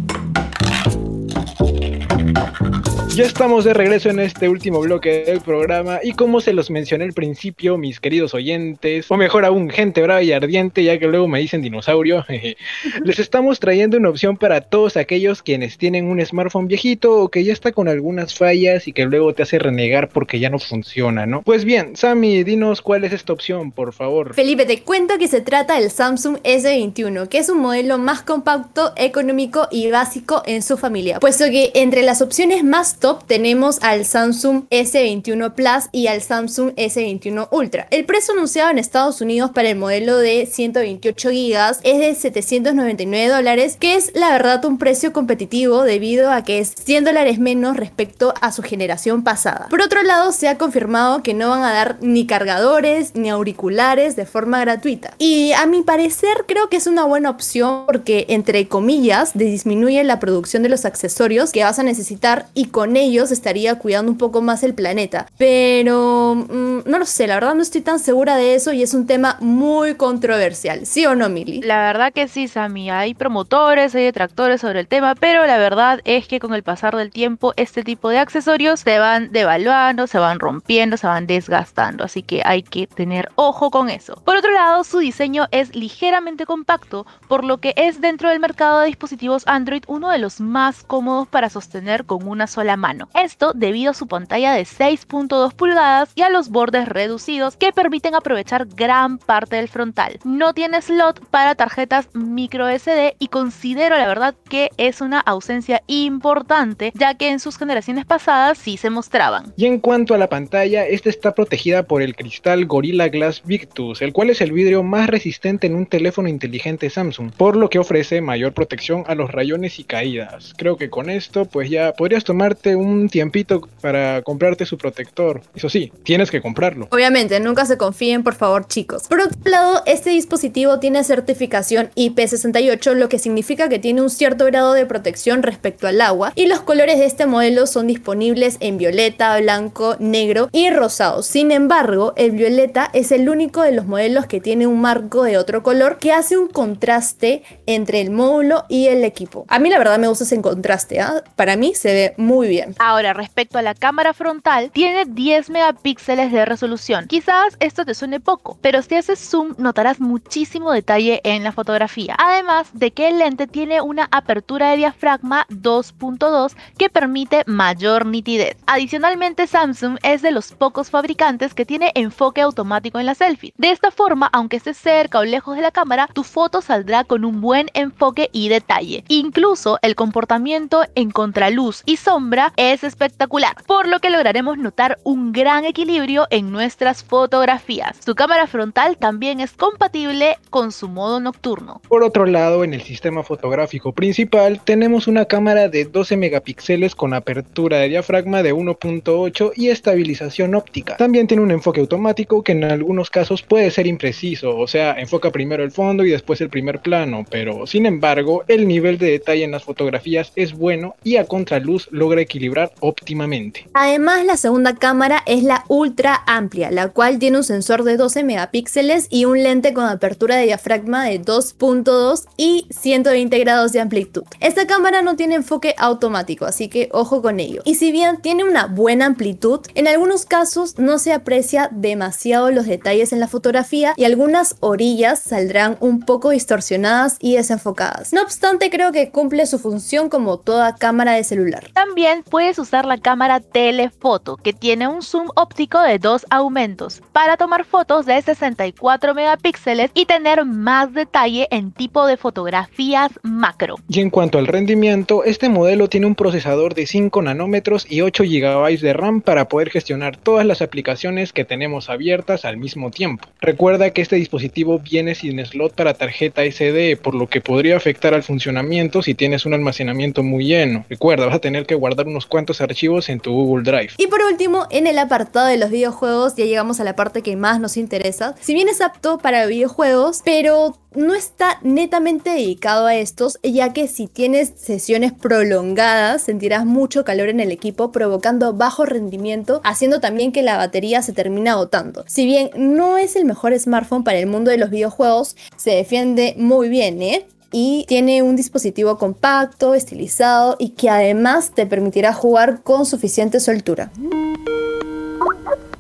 Ya 3.15 3.25
estamos 3.25 3.65
de 3.65 3.73
regreso 3.73 4.09
en 4.09 4.19
este 4.19 4.47
último 4.47 4.79
bloque 4.79 5.23
del 5.25 5.41
programa 5.41 5.99
y 6.03 6.13
como 6.13 6.39
se 6.41 6.53
los 6.53 6.69
mencioné 6.69 7.05
al 7.05 7.13
principio, 7.13 7.77
mis 7.77 7.99
queridos 7.99 8.33
oyentes, 8.33 9.09
o 9.09 9.17
mejor 9.17 9.45
aún, 9.45 9.69
gente 9.69 10.01
brava 10.01 10.21
y 10.21 10.31
ardiente, 10.31 10.83
ya 10.83 10.97
que 10.99 11.07
luego 11.07 11.27
me 11.27 11.39
dicen 11.39 11.61
dinosaurio, 11.61 12.23
les 13.03 13.19
estamos 13.19 13.59
trayendo 13.59 13.97
una 13.97 14.09
opción 14.09 14.37
para 14.37 14.61
todos 14.61 14.95
aquellos 14.95 15.41
quienes 15.41 15.77
tienen 15.77 16.05
un 16.05 16.23
smartphone 16.23 16.67
viejito 16.67 17.19
o 17.19 17.29
que 17.29 17.43
ya 17.43 17.51
está 17.51 17.71
con 17.71 17.89
algunas 17.89 18.35
fallas 18.35 18.87
y 18.87 18.93
que 18.93 19.05
luego 19.05 19.33
te 19.33 19.43
hace 19.43 19.59
renegar 19.59 20.09
porque 20.09 20.39
ya 20.39 20.49
no 20.49 20.59
funciona, 20.59 21.25
¿no? 21.25 21.41
Pues 21.41 21.65
bien, 21.65 21.97
Sammy, 21.97 22.43
dinos 22.43 22.81
cuál 22.81 23.03
es 23.03 23.11
esta 23.11 23.33
opción, 23.33 23.71
por 23.71 23.91
favor. 23.91 24.33
Felipe, 24.35 24.65
te 24.65 24.83
cuento 24.83 25.17
que 25.17 25.27
se 25.27 25.41
trata 25.41 25.79
del 25.79 25.89
Samsung 25.89 26.37
S21, 26.43 27.27
que 27.27 27.39
es 27.39 27.49
un 27.49 27.59
modelo 27.59 27.97
más 27.97 28.21
compacto, 28.21 28.93
económico 28.95 29.67
y 29.71 29.89
básico 29.89 30.43
en 30.45 30.61
su 30.61 30.77
familia, 30.77 31.19
puesto 31.19 31.45
que 31.45 31.71
entre 31.73 32.03
las 32.03 32.21
opciones 32.21 32.63
más 32.63 32.98
tenemos 32.99 33.79
al 33.81 34.05
Samsung 34.05 34.63
S21 34.69 35.53
Plus 35.53 35.89
y 35.91 36.07
al 36.07 36.21
Samsung 36.21 36.73
S21 36.75 37.47
Ultra. 37.51 37.87
El 37.91 38.05
precio 38.05 38.33
anunciado 38.33 38.69
en 38.69 38.77
Estados 38.77 39.21
Unidos 39.21 39.51
para 39.51 39.69
el 39.69 39.77
modelo 39.77 40.17
de 40.17 40.45
128 40.45 41.29
GB 41.29 41.77
es 41.83 41.99
de 41.99 42.15
799 42.15 43.33
dólares, 43.33 43.77
que 43.79 43.95
es 43.95 44.11
la 44.15 44.31
verdad 44.31 44.63
un 44.65 44.77
precio 44.77 45.13
competitivo 45.13 45.83
debido 45.83 46.31
a 46.31 46.43
que 46.43 46.59
es 46.59 46.73
100 46.83 47.05
dólares 47.05 47.39
menos 47.39 47.77
respecto 47.77 48.33
a 48.41 48.51
su 48.51 48.63
generación 48.63 49.23
pasada. 49.23 49.67
Por 49.69 49.81
otro 49.81 50.03
lado, 50.03 50.31
se 50.31 50.47
ha 50.47 50.57
confirmado 50.57 51.23
que 51.23 51.33
no 51.33 51.49
van 51.49 51.63
a 51.63 51.71
dar 51.71 51.97
ni 52.01 52.27
cargadores 52.27 53.15
ni 53.15 53.29
auriculares 53.29 54.15
de 54.15 54.25
forma 54.25 54.59
gratuita. 54.59 55.13
Y 55.17 55.53
a 55.53 55.65
mi 55.65 55.83
parecer 55.83 56.45
creo 56.47 56.69
que 56.69 56.77
es 56.77 56.87
una 56.87 57.05
buena 57.05 57.29
opción 57.29 57.85
porque 57.85 58.25
entre 58.29 58.67
comillas 58.67 59.31
disminuye 59.35 60.03
la 60.03 60.19
producción 60.19 60.63
de 60.63 60.69
los 60.69 60.85
accesorios 60.85 61.51
que 61.51 61.63
vas 61.63 61.79
a 61.79 61.83
necesitar 61.83 62.47
y 62.53 62.65
con 62.65 62.88
ellos 62.97 63.31
estaría 63.31 63.75
cuidando 63.75 64.11
un 64.11 64.17
poco 64.17 64.41
más 64.41 64.63
el 64.63 64.73
planeta. 64.73 65.27
Pero 65.37 66.35
mm, 66.35 66.79
no 66.85 66.99
lo 66.99 67.05
sé, 67.05 67.27
la 67.27 67.35
verdad 67.35 67.55
no 67.55 67.61
estoy 67.61 67.81
tan 67.81 67.99
segura 67.99 68.35
de 68.35 68.55
eso 68.55 68.73
y 68.73 68.83
es 68.83 68.93
un 68.93 69.07
tema 69.07 69.37
muy 69.39 69.95
controversial. 69.95 70.85
¿Sí 70.85 71.05
o 71.05 71.15
no, 71.15 71.29
Mili? 71.29 71.61
La 71.61 71.79
verdad 71.79 72.13
que 72.13 72.27
sí, 72.27 72.47
Sammy. 72.47 72.89
Hay 72.89 73.13
promotores, 73.13 73.95
hay 73.95 74.03
detractores 74.03 74.61
sobre 74.61 74.79
el 74.79 74.87
tema, 74.87 75.15
pero 75.15 75.45
la 75.45 75.57
verdad 75.57 76.01
es 76.05 76.27
que 76.27 76.39
con 76.39 76.53
el 76.53 76.63
pasar 76.63 76.95
del 76.95 77.11
tiempo 77.11 77.53
este 77.57 77.83
tipo 77.83 78.09
de 78.09 78.19
accesorios 78.19 78.79
se 78.81 78.99
van 78.99 79.31
devaluando, 79.31 80.07
se 80.07 80.19
van 80.19 80.39
rompiendo, 80.39 80.97
se 80.97 81.07
van 81.07 81.27
desgastando. 81.27 82.03
Así 82.03 82.23
que 82.23 82.41
hay 82.45 82.63
que 82.63 82.87
tener 82.87 83.29
ojo 83.35 83.71
con 83.71 83.89
eso. 83.89 84.21
Por 84.25 84.37
otro 84.37 84.51
lado, 84.51 84.83
su 84.83 84.99
diseño 84.99 85.47
es 85.51 85.75
ligeramente 85.75 86.45
compacto, 86.45 87.05
por 87.27 87.43
lo 87.43 87.59
que 87.59 87.73
es 87.75 88.01
dentro 88.01 88.29
del 88.29 88.39
mercado 88.39 88.79
de 88.79 88.87
dispositivos 88.87 89.43
Android 89.47 89.83
uno 89.87 90.09
de 90.09 90.17
los 90.17 90.39
más 90.39 90.83
cómodos 90.83 91.27
para 91.27 91.49
sostener 91.49 92.05
con 92.05 92.27
una 92.27 92.47
sola 92.47 92.77
mano. 92.79 93.09
Esto 93.13 93.51
debido 93.53 93.91
a 93.91 93.93
su 93.93 94.07
pantalla 94.07 94.53
de 94.53 94.63
6.2 94.63 95.53
pulgadas 95.53 96.11
y 96.15 96.23
a 96.23 96.29
los 96.29 96.49
bordes 96.49 96.87
reducidos 96.87 97.55
que 97.57 97.71
permiten 97.71 98.15
aprovechar 98.15 98.65
gran 98.65 99.17
parte 99.19 99.57
del 99.57 99.67
frontal. 99.67 100.19
No 100.23 100.53
tiene 100.53 100.81
slot 100.81 101.25
para 101.27 101.55
tarjetas 101.55 102.09
micro 102.13 102.67
SD 102.67 103.15
y 103.19 103.27
considero 103.27 103.97
la 103.97 104.07
verdad 104.07 104.35
que 104.49 104.69
es 104.77 105.01
una 105.01 105.19
ausencia 105.19 105.83
importante 105.87 106.91
ya 106.95 107.15
que 107.15 107.29
en 107.29 107.39
sus 107.39 107.57
generaciones 107.57 108.05
pasadas 108.05 108.57
sí 108.57 108.77
se 108.77 108.89
mostraban. 108.89 109.53
Y 109.57 109.65
en 109.65 109.79
cuanto 109.79 110.13
a 110.13 110.17
la 110.17 110.29
pantalla, 110.29 110.85
esta 110.85 111.09
está 111.09 111.35
protegida 111.35 111.83
por 111.83 112.01
el 112.01 112.15
cristal 112.15 112.65
Gorilla 112.65 113.09
Glass 113.09 113.43
Victus, 113.45 114.01
el 114.01 114.13
cual 114.13 114.29
es 114.29 114.41
el 114.41 114.51
vidrio 114.51 114.83
más 114.83 115.09
resistente 115.09 115.67
en 115.67 115.75
un 115.75 115.85
teléfono 115.85 116.29
inteligente 116.29 116.89
Samsung, 116.89 117.31
por 117.31 117.55
lo 117.55 117.69
que 117.69 117.79
ofrece 117.79 118.21
mayor 118.21 118.53
protección 118.53 119.03
a 119.07 119.15
los 119.15 119.31
rayones 119.31 119.79
y 119.79 119.83
caídas. 119.83 120.53
Creo 120.57 120.77
que 120.77 120.89
con 120.89 121.09
esto 121.09 121.45
pues 121.45 121.69
ya 121.69 121.93
podrías 121.93 122.23
tomarte 122.23 122.68
un 122.75 123.09
tiempito 123.09 123.61
para 123.81 124.21
comprarte 124.21 124.65
su 124.65 124.77
protector. 124.77 125.41
Eso 125.55 125.69
sí, 125.69 125.91
tienes 126.03 126.31
que 126.31 126.41
comprarlo. 126.41 126.87
Obviamente, 126.91 127.39
nunca 127.39 127.65
se 127.65 127.77
confíen, 127.77 128.23
por 128.23 128.35
favor, 128.35 128.67
chicos. 128.67 129.03
Por 129.07 129.21
otro 129.21 129.39
lado, 129.45 129.83
este 129.85 130.09
dispositivo 130.11 130.79
tiene 130.79 131.03
certificación 131.03 131.89
IP68, 131.95 132.93
lo 132.93 133.09
que 133.09 133.19
significa 133.19 133.69
que 133.69 133.79
tiene 133.79 134.01
un 134.01 134.09
cierto 134.09 134.45
grado 134.45 134.73
de 134.73 134.85
protección 134.85 135.43
respecto 135.43 135.87
al 135.87 136.01
agua, 136.01 136.33
y 136.35 136.47
los 136.47 136.61
colores 136.61 136.99
de 136.99 137.05
este 137.05 137.25
modelo 137.25 137.67
son 137.67 137.87
disponibles 137.87 138.57
en 138.59 138.77
violeta, 138.77 139.39
blanco, 139.39 139.95
negro 139.99 140.49
y 140.51 140.69
rosado. 140.69 141.23
Sin 141.23 141.51
embargo, 141.51 142.13
el 142.15 142.31
violeta 142.31 142.89
es 142.93 143.11
el 143.11 143.29
único 143.29 143.61
de 143.61 143.71
los 143.71 143.85
modelos 143.85 144.25
que 144.25 144.41
tiene 144.41 144.67
un 144.67 144.81
marco 144.81 145.23
de 145.23 145.37
otro 145.37 145.63
color 145.63 145.97
que 145.97 146.11
hace 146.11 146.37
un 146.37 146.47
contraste 146.47 147.43
entre 147.65 148.01
el 148.01 148.11
módulo 148.11 148.65
y 148.69 148.87
el 148.87 149.03
equipo. 149.03 149.45
A 149.47 149.59
mí 149.59 149.69
la 149.69 149.77
verdad 149.77 149.99
me 149.99 150.07
gusta 150.07 150.23
ese 150.23 150.41
contraste, 150.41 150.99
¿ah? 150.99 151.23
para 151.35 151.55
mí 151.55 151.73
se 151.75 151.93
ve 151.93 152.13
muy 152.17 152.47
bien. 152.47 152.58
Ahora, 152.79 153.13
respecto 153.13 153.57
a 153.57 153.61
la 153.61 153.73
cámara 153.73 154.13
frontal, 154.13 154.71
tiene 154.71 155.05
10 155.05 155.49
megapíxeles 155.49 156.31
de 156.31 156.45
resolución. 156.45 157.07
Quizás 157.07 157.57
esto 157.59 157.85
te 157.85 157.93
suene 157.93 158.19
poco, 158.19 158.57
pero 158.61 158.81
si 158.81 158.95
haces 158.95 159.19
zoom 159.19 159.55
notarás 159.57 159.99
muchísimo 159.99 160.71
detalle 160.71 161.21
en 161.23 161.43
la 161.43 161.51
fotografía. 161.51 162.15
Además 162.17 162.69
de 162.73 162.91
que 162.91 163.09
el 163.09 163.19
lente 163.19 163.47
tiene 163.47 163.81
una 163.81 164.07
apertura 164.11 164.71
de 164.71 164.77
diafragma 164.77 165.45
2.2 165.49 166.55
que 166.77 166.89
permite 166.89 167.43
mayor 167.45 168.05
nitidez. 168.05 168.57
Adicionalmente, 168.67 169.47
Samsung 169.47 169.97
es 170.03 170.21
de 170.21 170.31
los 170.31 170.51
pocos 170.53 170.89
fabricantes 170.89 171.53
que 171.53 171.65
tiene 171.65 171.91
enfoque 171.95 172.41
automático 172.41 172.99
en 172.99 173.05
la 173.05 173.15
selfie. 173.15 173.53
De 173.57 173.71
esta 173.71 173.91
forma, 173.91 174.29
aunque 174.31 174.57
estés 174.57 174.77
cerca 174.77 175.19
o 175.19 175.23
lejos 175.23 175.55
de 175.55 175.61
la 175.61 175.71
cámara, 175.71 176.09
tu 176.13 176.23
foto 176.23 176.61
saldrá 176.61 177.03
con 177.03 177.25
un 177.25 177.41
buen 177.41 177.67
enfoque 177.73 178.29
y 178.31 178.49
detalle. 178.49 179.03
Incluso 179.07 179.79
el 179.81 179.95
comportamiento 179.95 180.83
en 180.95 181.11
contraluz 181.11 181.83
y 181.85 181.97
sombra 181.97 182.48
es 182.57 182.83
espectacular, 182.83 183.55
por 183.65 183.87
lo 183.87 183.99
que 183.99 184.09
lograremos 184.09 184.57
notar 184.57 184.99
un 185.03 185.31
gran 185.31 185.65
equilibrio 185.65 186.27
en 186.29 186.51
nuestras 186.51 187.03
fotografías. 187.03 187.97
Su 188.05 188.15
cámara 188.15 188.47
frontal 188.47 188.97
también 188.97 189.39
es 189.39 189.51
compatible 189.51 190.37
con 190.49 190.71
su 190.71 190.87
modo 190.87 191.19
nocturno. 191.19 191.81
Por 191.87 192.03
otro 192.03 192.25
lado, 192.25 192.63
en 192.63 192.73
el 192.73 192.81
sistema 192.81 193.23
fotográfico 193.23 193.93
principal 193.93 194.61
tenemos 194.63 195.07
una 195.07 195.25
cámara 195.25 195.69
de 195.69 195.85
12 195.85 196.17
megapíxeles 196.17 196.95
con 196.95 197.13
apertura 197.13 197.77
de 197.77 197.89
diafragma 197.89 198.43
de 198.43 198.53
1.8 198.53 199.51
y 199.55 199.69
estabilización 199.69 200.55
óptica. 200.55 200.97
También 200.97 201.27
tiene 201.27 201.43
un 201.43 201.51
enfoque 201.51 201.81
automático 201.81 202.43
que 202.43 202.53
en 202.53 202.63
algunos 202.63 203.09
casos 203.09 203.41
puede 203.41 203.71
ser 203.71 203.87
impreciso, 203.87 204.57
o 204.57 204.67
sea, 204.67 204.93
enfoca 204.93 205.31
primero 205.31 205.63
el 205.63 205.71
fondo 205.71 206.03
y 206.03 206.11
después 206.11 206.41
el 206.41 206.49
primer 206.49 206.79
plano, 206.79 207.25
pero 207.29 207.67
sin 207.67 207.85
embargo, 207.85 208.43
el 208.47 208.67
nivel 208.67 208.97
de 208.97 209.11
detalle 209.11 209.43
en 209.43 209.51
las 209.51 209.63
fotografías 209.63 210.31
es 210.35 210.53
bueno 210.53 210.95
y 211.03 211.17
a 211.17 211.25
contraluz 211.25 211.87
logra 211.91 212.21
equilibrar 212.21 212.38
óptimamente. 212.79 213.67
Además, 213.73 214.25
la 214.25 214.37
segunda 214.37 214.75
cámara 214.75 215.23
es 215.25 215.43
la 215.43 215.65
ultra 215.67 216.23
amplia, 216.25 216.71
la 216.71 216.89
cual 216.89 217.19
tiene 217.19 217.37
un 217.37 217.43
sensor 217.43 217.83
de 217.83 217.97
12 217.97 218.23
megapíxeles 218.23 219.07
y 219.09 219.25
un 219.25 219.43
lente 219.43 219.73
con 219.73 219.85
apertura 219.85 220.35
de 220.35 220.45
diafragma 220.45 221.05
de 221.05 221.21
2.2 221.21 222.25
y 222.37 222.67
120 222.69 223.39
grados 223.39 223.71
de 223.71 223.81
amplitud. 223.81 224.23
Esta 224.39 224.67
cámara 224.67 225.01
no 225.01 225.15
tiene 225.15 225.35
enfoque 225.35 225.75
automático, 225.77 226.45
así 226.45 226.67
que 226.67 226.89
ojo 226.91 227.21
con 227.21 227.39
ello. 227.39 227.61
Y 227.65 227.75
si 227.75 227.91
bien 227.91 228.21
tiene 228.21 228.43
una 228.43 228.67
buena 228.67 229.05
amplitud, 229.05 229.61
en 229.75 229.87
algunos 229.87 230.25
casos 230.25 230.77
no 230.77 230.99
se 230.99 231.13
aprecia 231.13 231.69
demasiado 231.71 232.51
los 232.51 232.65
detalles 232.65 233.13
en 233.13 233.19
la 233.19 233.27
fotografía 233.27 233.93
y 233.97 234.03
algunas 234.05 234.55
orillas 234.59 235.19
saldrán 235.19 235.77
un 235.79 236.01
poco 236.01 236.29
distorsionadas 236.29 237.17
y 237.19 237.35
desenfocadas. 237.35 238.13
No 238.13 238.21
obstante, 238.21 238.69
creo 238.69 238.91
que 238.91 239.11
cumple 239.11 239.45
su 239.45 239.59
función 239.59 240.09
como 240.09 240.39
toda 240.39 240.75
cámara 240.75 241.13
de 241.13 241.23
celular. 241.23 241.71
También 241.73 242.23
puedes 242.29 242.59
usar 242.59 242.85
la 242.85 242.97
cámara 242.97 243.39
telefoto 243.39 244.37
que 244.37 244.53
tiene 244.53 244.87
un 244.87 245.01
zoom 245.01 245.29
óptico 245.35 245.81
de 245.81 245.99
dos 245.99 246.25
aumentos 246.29 247.01
para 247.11 247.37
tomar 247.37 247.65
fotos 247.65 248.05
de 248.05 248.21
64 248.21 249.13
megapíxeles 249.13 249.91
y 249.93 250.05
tener 250.05 250.45
más 250.45 250.93
detalle 250.93 251.47
en 251.51 251.71
tipo 251.71 252.05
de 252.05 252.17
fotografías 252.17 253.11
macro. 253.23 253.75
Y 253.87 253.99
en 253.99 254.09
cuanto 254.09 254.37
al 254.37 254.47
rendimiento, 254.47 255.23
este 255.23 255.49
modelo 255.49 255.89
tiene 255.89 256.05
un 256.05 256.15
procesador 256.15 256.73
de 256.75 256.85
5 256.85 257.21
nanómetros 257.21 257.85
y 257.89 258.01
8 258.01 258.23
GB 258.23 258.79
de 258.79 258.93
RAM 258.93 259.21
para 259.21 259.47
poder 259.49 259.69
gestionar 259.69 260.17
todas 260.17 260.45
las 260.45 260.61
aplicaciones 260.61 261.33
que 261.33 261.45
tenemos 261.45 261.89
abiertas 261.89 262.45
al 262.45 262.57
mismo 262.57 262.91
tiempo. 262.91 263.27
Recuerda 263.41 263.91
que 263.91 264.01
este 264.01 264.15
dispositivo 264.15 264.79
viene 264.79 265.15
sin 265.15 265.43
slot 265.45 265.73
para 265.73 265.93
tarjeta 265.93 266.43
SD, 266.43 266.97
por 266.97 267.15
lo 267.15 267.27
que 267.27 267.41
podría 267.41 267.77
afectar 267.77 268.13
al 268.13 268.23
funcionamiento 268.23 269.01
si 269.01 269.15
tienes 269.15 269.45
un 269.45 269.53
almacenamiento 269.53 270.23
muy 270.23 270.45
lleno. 270.45 270.85
Recuerda, 270.89 271.25
vas 271.25 271.35
a 271.35 271.39
tener 271.39 271.65
que 271.65 271.75
guardar 271.75 272.07
unos 272.07 272.18
cuantos 272.25 272.61
archivos 272.61 273.09
en 273.09 273.19
tu 273.19 273.31
Google 273.31 273.63
Drive. 273.63 273.93
Y 273.97 274.07
por 274.07 274.21
último, 274.21 274.67
en 274.69 274.87
el 274.87 274.97
apartado 274.97 275.47
de 275.47 275.57
los 275.57 275.69
videojuegos, 275.69 276.35
ya 276.35 276.45
llegamos 276.45 276.79
a 276.79 276.83
la 276.83 276.95
parte 276.95 277.21
que 277.21 277.35
más 277.35 277.59
nos 277.59 277.77
interesa. 277.77 278.35
Si 278.39 278.53
bien 278.53 278.69
es 278.69 278.81
apto 278.81 279.17
para 279.17 279.45
videojuegos, 279.45 280.21
pero 280.23 280.77
no 280.95 281.13
está 281.13 281.59
netamente 281.61 282.31
dedicado 282.31 282.87
a 282.87 282.95
estos, 282.95 283.39
ya 283.43 283.73
que 283.73 283.87
si 283.87 284.07
tienes 284.07 284.53
sesiones 284.55 285.13
prolongadas 285.13 286.23
sentirás 286.23 286.65
mucho 286.65 287.03
calor 287.03 287.29
en 287.29 287.39
el 287.39 287.51
equipo, 287.51 287.91
provocando 287.91 288.53
bajo 288.53 288.85
rendimiento, 288.85 289.61
haciendo 289.63 289.99
también 289.99 290.31
que 290.31 290.41
la 290.41 290.57
batería 290.57 291.01
se 291.01 291.13
termine 291.13 291.49
agotando. 291.49 292.03
Si 292.07 292.25
bien 292.25 292.49
no 292.55 292.97
es 292.97 293.15
el 293.15 293.25
mejor 293.25 293.57
smartphone 293.59 294.03
para 294.03 294.19
el 294.19 294.27
mundo 294.27 294.51
de 294.51 294.57
los 294.57 294.69
videojuegos, 294.69 295.35
se 295.57 295.71
defiende 295.71 296.35
muy 296.37 296.69
bien, 296.69 297.01
¿eh? 297.01 297.27
Y 297.51 297.85
tiene 297.87 298.21
un 298.21 298.35
dispositivo 298.35 298.97
compacto, 298.97 299.73
estilizado 299.73 300.55
y 300.59 300.69
que 300.69 300.89
además 300.89 301.51
te 301.51 301.65
permitirá 301.65 302.13
jugar 302.13 302.61
con 302.63 302.85
suficiente 302.85 303.39
soltura. 303.39 303.91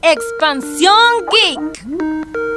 Expansión 0.01 0.95
Geek. 1.31 2.48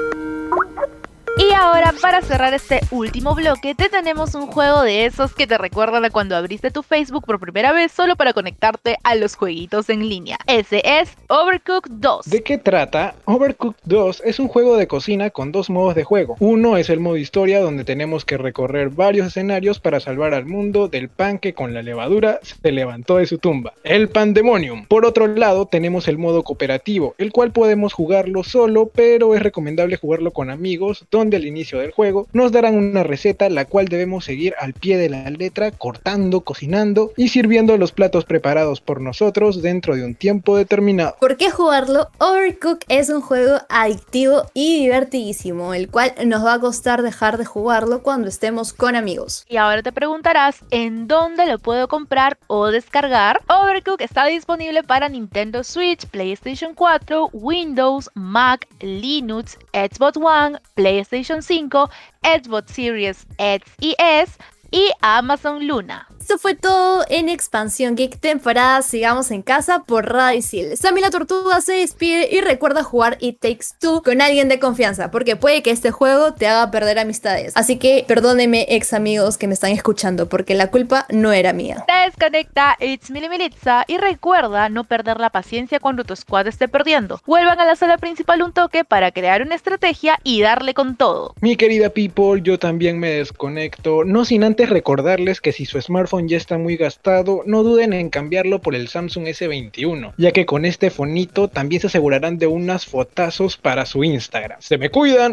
Y 1.38 1.50
ahora, 1.54 1.94
para 2.00 2.20
cerrar 2.20 2.52
este 2.52 2.80
último 2.90 3.34
bloque, 3.34 3.74
te 3.74 3.88
tenemos 3.88 4.34
un 4.34 4.46
juego 4.48 4.82
de 4.82 5.06
esos 5.06 5.34
que 5.34 5.46
te 5.46 5.56
recuerdan 5.56 6.04
a 6.04 6.10
cuando 6.10 6.36
abriste 6.36 6.70
tu 6.70 6.82
Facebook 6.82 7.24
por 7.24 7.40
primera 7.40 7.72
vez 7.72 7.90
solo 7.90 8.16
para 8.16 8.34
conectarte 8.34 8.98
a 9.02 9.14
los 9.14 9.34
jueguitos 9.34 9.88
en 9.88 10.08
línea. 10.08 10.36
Ese 10.46 10.82
es 10.84 11.16
Overcooked 11.28 11.90
2. 11.92 12.26
¿De 12.26 12.42
qué 12.42 12.58
trata? 12.58 13.14
Overcooked 13.24 13.80
2 13.84 14.22
es 14.26 14.38
un 14.40 14.48
juego 14.48 14.76
de 14.76 14.86
cocina 14.86 15.30
con 15.30 15.52
dos 15.52 15.70
modos 15.70 15.94
de 15.94 16.04
juego. 16.04 16.36
Uno 16.38 16.76
es 16.76 16.90
el 16.90 17.00
modo 17.00 17.16
historia 17.16 17.60
donde 17.60 17.84
tenemos 17.84 18.26
que 18.26 18.36
recorrer 18.36 18.90
varios 18.90 19.28
escenarios 19.28 19.80
para 19.80 20.00
salvar 20.00 20.34
al 20.34 20.44
mundo 20.44 20.88
del 20.88 21.08
pan 21.08 21.38
que 21.38 21.54
con 21.54 21.72
la 21.72 21.82
levadura 21.82 22.40
se 22.42 22.72
levantó 22.72 23.16
de 23.16 23.26
su 23.26 23.38
tumba, 23.38 23.72
el 23.84 24.10
Pandemonium. 24.10 24.84
Por 24.84 25.06
otro 25.06 25.26
lado 25.26 25.66
tenemos 25.66 26.08
el 26.08 26.18
modo 26.18 26.42
cooperativo, 26.42 27.14
el 27.16 27.32
cual 27.32 27.52
podemos 27.52 27.94
jugarlo 27.94 28.44
solo, 28.44 28.90
pero 28.94 29.34
es 29.34 29.42
recomendable 29.42 29.96
jugarlo 29.96 30.32
con 30.32 30.50
amigos, 30.50 31.06
al 31.22 31.46
inicio 31.46 31.78
del 31.78 31.92
juego 31.92 32.26
nos 32.32 32.50
darán 32.50 32.74
una 32.74 33.04
receta 33.04 33.48
la 33.48 33.64
cual 33.64 33.87
debemos 33.87 34.24
seguir 34.24 34.54
al 34.58 34.74
pie 34.74 34.96
de 34.96 35.08
la 35.08 35.30
letra, 35.30 35.70
cortando, 35.70 36.40
cocinando 36.40 37.12
y 37.16 37.28
sirviendo 37.28 37.76
los 37.78 37.92
platos 37.92 38.24
preparados 38.24 38.80
por 38.80 39.00
nosotros 39.00 39.62
dentro 39.62 39.94
de 39.94 40.04
un 40.04 40.14
tiempo 40.14 40.56
determinado. 40.56 41.16
¿Por 41.20 41.37
qué 41.37 41.50
jugarlo? 41.50 42.08
Overcook 42.18 42.80
es 42.88 43.08
un 43.08 43.20
juego 43.20 43.58
adictivo 43.68 44.50
y 44.52 44.80
divertidísimo, 44.80 45.74
el 45.74 45.88
cual 45.88 46.12
nos 46.26 46.44
va 46.44 46.54
a 46.54 46.61
costar 46.61 47.02
dejar 47.02 47.38
de 47.38 47.44
jugarlo 47.44 48.02
cuando 48.02 48.28
estemos 48.28 48.72
con 48.72 48.96
amigos. 48.96 49.44
Y 49.48 49.56
ahora 49.56 49.82
te 49.82 49.92
preguntarás, 49.92 50.56
¿en 50.70 51.06
dónde 51.06 51.46
lo 51.46 51.58
puedo 51.58 51.87
comprar 51.87 52.38
o 52.48 52.66
descargar? 52.66 53.40
Overcook 53.48 54.00
está 54.00 54.26
disponible 54.26 54.82
para 54.82 55.08
Nintendo 55.08 55.62
Switch, 55.62 56.06
PlayStation 56.06 56.74
4, 56.74 57.30
Windows, 57.32 58.11
Mac, 58.14 58.66
Linux, 58.80 59.58
Xbox 59.72 60.16
One, 60.16 60.58
PlayStation 60.74 61.12
5, 61.42 61.90
Xbox 62.22 62.70
Series 62.72 63.27
X 63.38 63.70
y 63.81 63.94
S 63.98 64.38
y 64.70 64.90
Amazon 65.03 65.66
Luna. 65.66 66.07
Esto 66.22 66.38
fue 66.38 66.54
todo 66.54 67.04
en 67.08 67.28
Expansión 67.28 67.96
Geek 67.96 68.20
temporada 68.20 68.80
Sigamos 68.82 69.32
en 69.32 69.42
Casa 69.42 69.80
por 69.80 70.12
Radio 70.12 70.38
Isil. 70.38 70.76
Sammy 70.76 71.00
la 71.00 71.11
Tortuga 71.11 71.61
se 71.61 71.72
despide 71.72 72.28
y 72.30 72.40
recuerda 72.40 72.85
jugar 72.85 73.18
It 73.18 73.40
Takes 73.40 73.66
Two 73.80 74.02
con 74.04 74.22
alguien 74.22 74.48
de 74.48 74.61
confianza, 74.61 75.11
porque 75.11 75.35
puede 75.35 75.64
que 75.64 75.72
este 75.72 75.90
juego 75.90 76.32
te 76.32 76.46
haga 76.46 76.70
perder 76.70 77.00
amistades. 77.00 77.54
Así 77.56 77.76
que 77.76 78.04
perdónenme, 78.06 78.66
ex 78.68 78.92
amigos 78.92 79.37
que 79.37 79.48
me 79.48 79.54
están 79.54 79.72
escuchando, 79.72 80.28
porque 80.28 80.54
la 80.54 80.70
culpa 80.70 81.06
no 81.11 81.32
era 81.32 81.52
mía. 81.52 81.85
Desconecta 82.06 82.76
It's 82.78 83.11
Mili 83.11 83.28
Militza 83.28 83.85
y 83.88 83.98
recuerda 83.98 84.68
no 84.68 84.85
perder 84.85 85.18
la 85.18 85.30
paciencia 85.30 85.80
cuando 85.80 86.04
tu 86.04 86.14
squad 86.14 86.46
esté 86.46 86.68
perdiendo. 86.68 87.20
Vuelvan 87.26 87.58
a 87.58 87.66
la 87.66 87.74
sala 87.74 87.98
principal 87.98 88.42
un 88.42 88.52
toque 88.52 88.85
para 88.85 89.11
crear 89.11 89.42
una 89.42 89.56
estrategia 89.56 90.20
y 90.22 90.40
darle 90.40 90.72
con 90.72 90.94
todo. 90.94 91.35
Mi 91.40 91.56
querida 91.56 91.90
people, 91.90 92.40
yo 92.40 92.61
también 92.61 93.00
me 93.00 93.11
desconecto, 93.11 94.04
no 94.04 94.24
sin 94.24 94.44
antes 94.44 94.70
recordarles 94.70 95.40
que 95.40 95.50
si 95.50 95.66
su 95.66 95.80
smartphone 95.80 96.12
ya 96.20 96.37
está 96.37 96.59
muy 96.59 96.77
gastado, 96.77 97.42
no 97.46 97.62
duden 97.62 97.92
en 97.92 98.11
cambiarlo 98.11 98.61
por 98.61 98.75
el 98.75 98.88
Samsung 98.88 99.27
S21, 99.27 100.14
ya 100.16 100.33
que 100.33 100.46
con 100.46 100.64
este 100.64 100.90
fonito 100.90 101.48
también 101.48 101.81
se 101.81 101.87
asegurarán 101.87 102.38
de 102.38 102.46
unas 102.46 102.87
fotazos 102.87 103.57
para 103.57 103.87
su 103.87 104.05
Instagram. 104.05 104.61
¡Se 104.61 104.79
me 104.79 104.90
cuidan! 104.90 105.33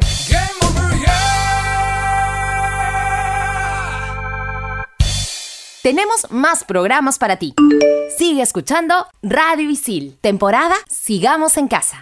Tenemos 5.81 6.29
más 6.29 6.63
programas 6.65 7.17
para 7.17 7.37
ti. 7.37 7.53
Sigue 8.17 8.41
escuchando 8.41 9.07
Radio 9.21 9.69
Isil, 9.69 10.17
temporada 10.21 10.75
Sigamos 10.89 11.57
en 11.57 11.67
Casa. 11.67 11.99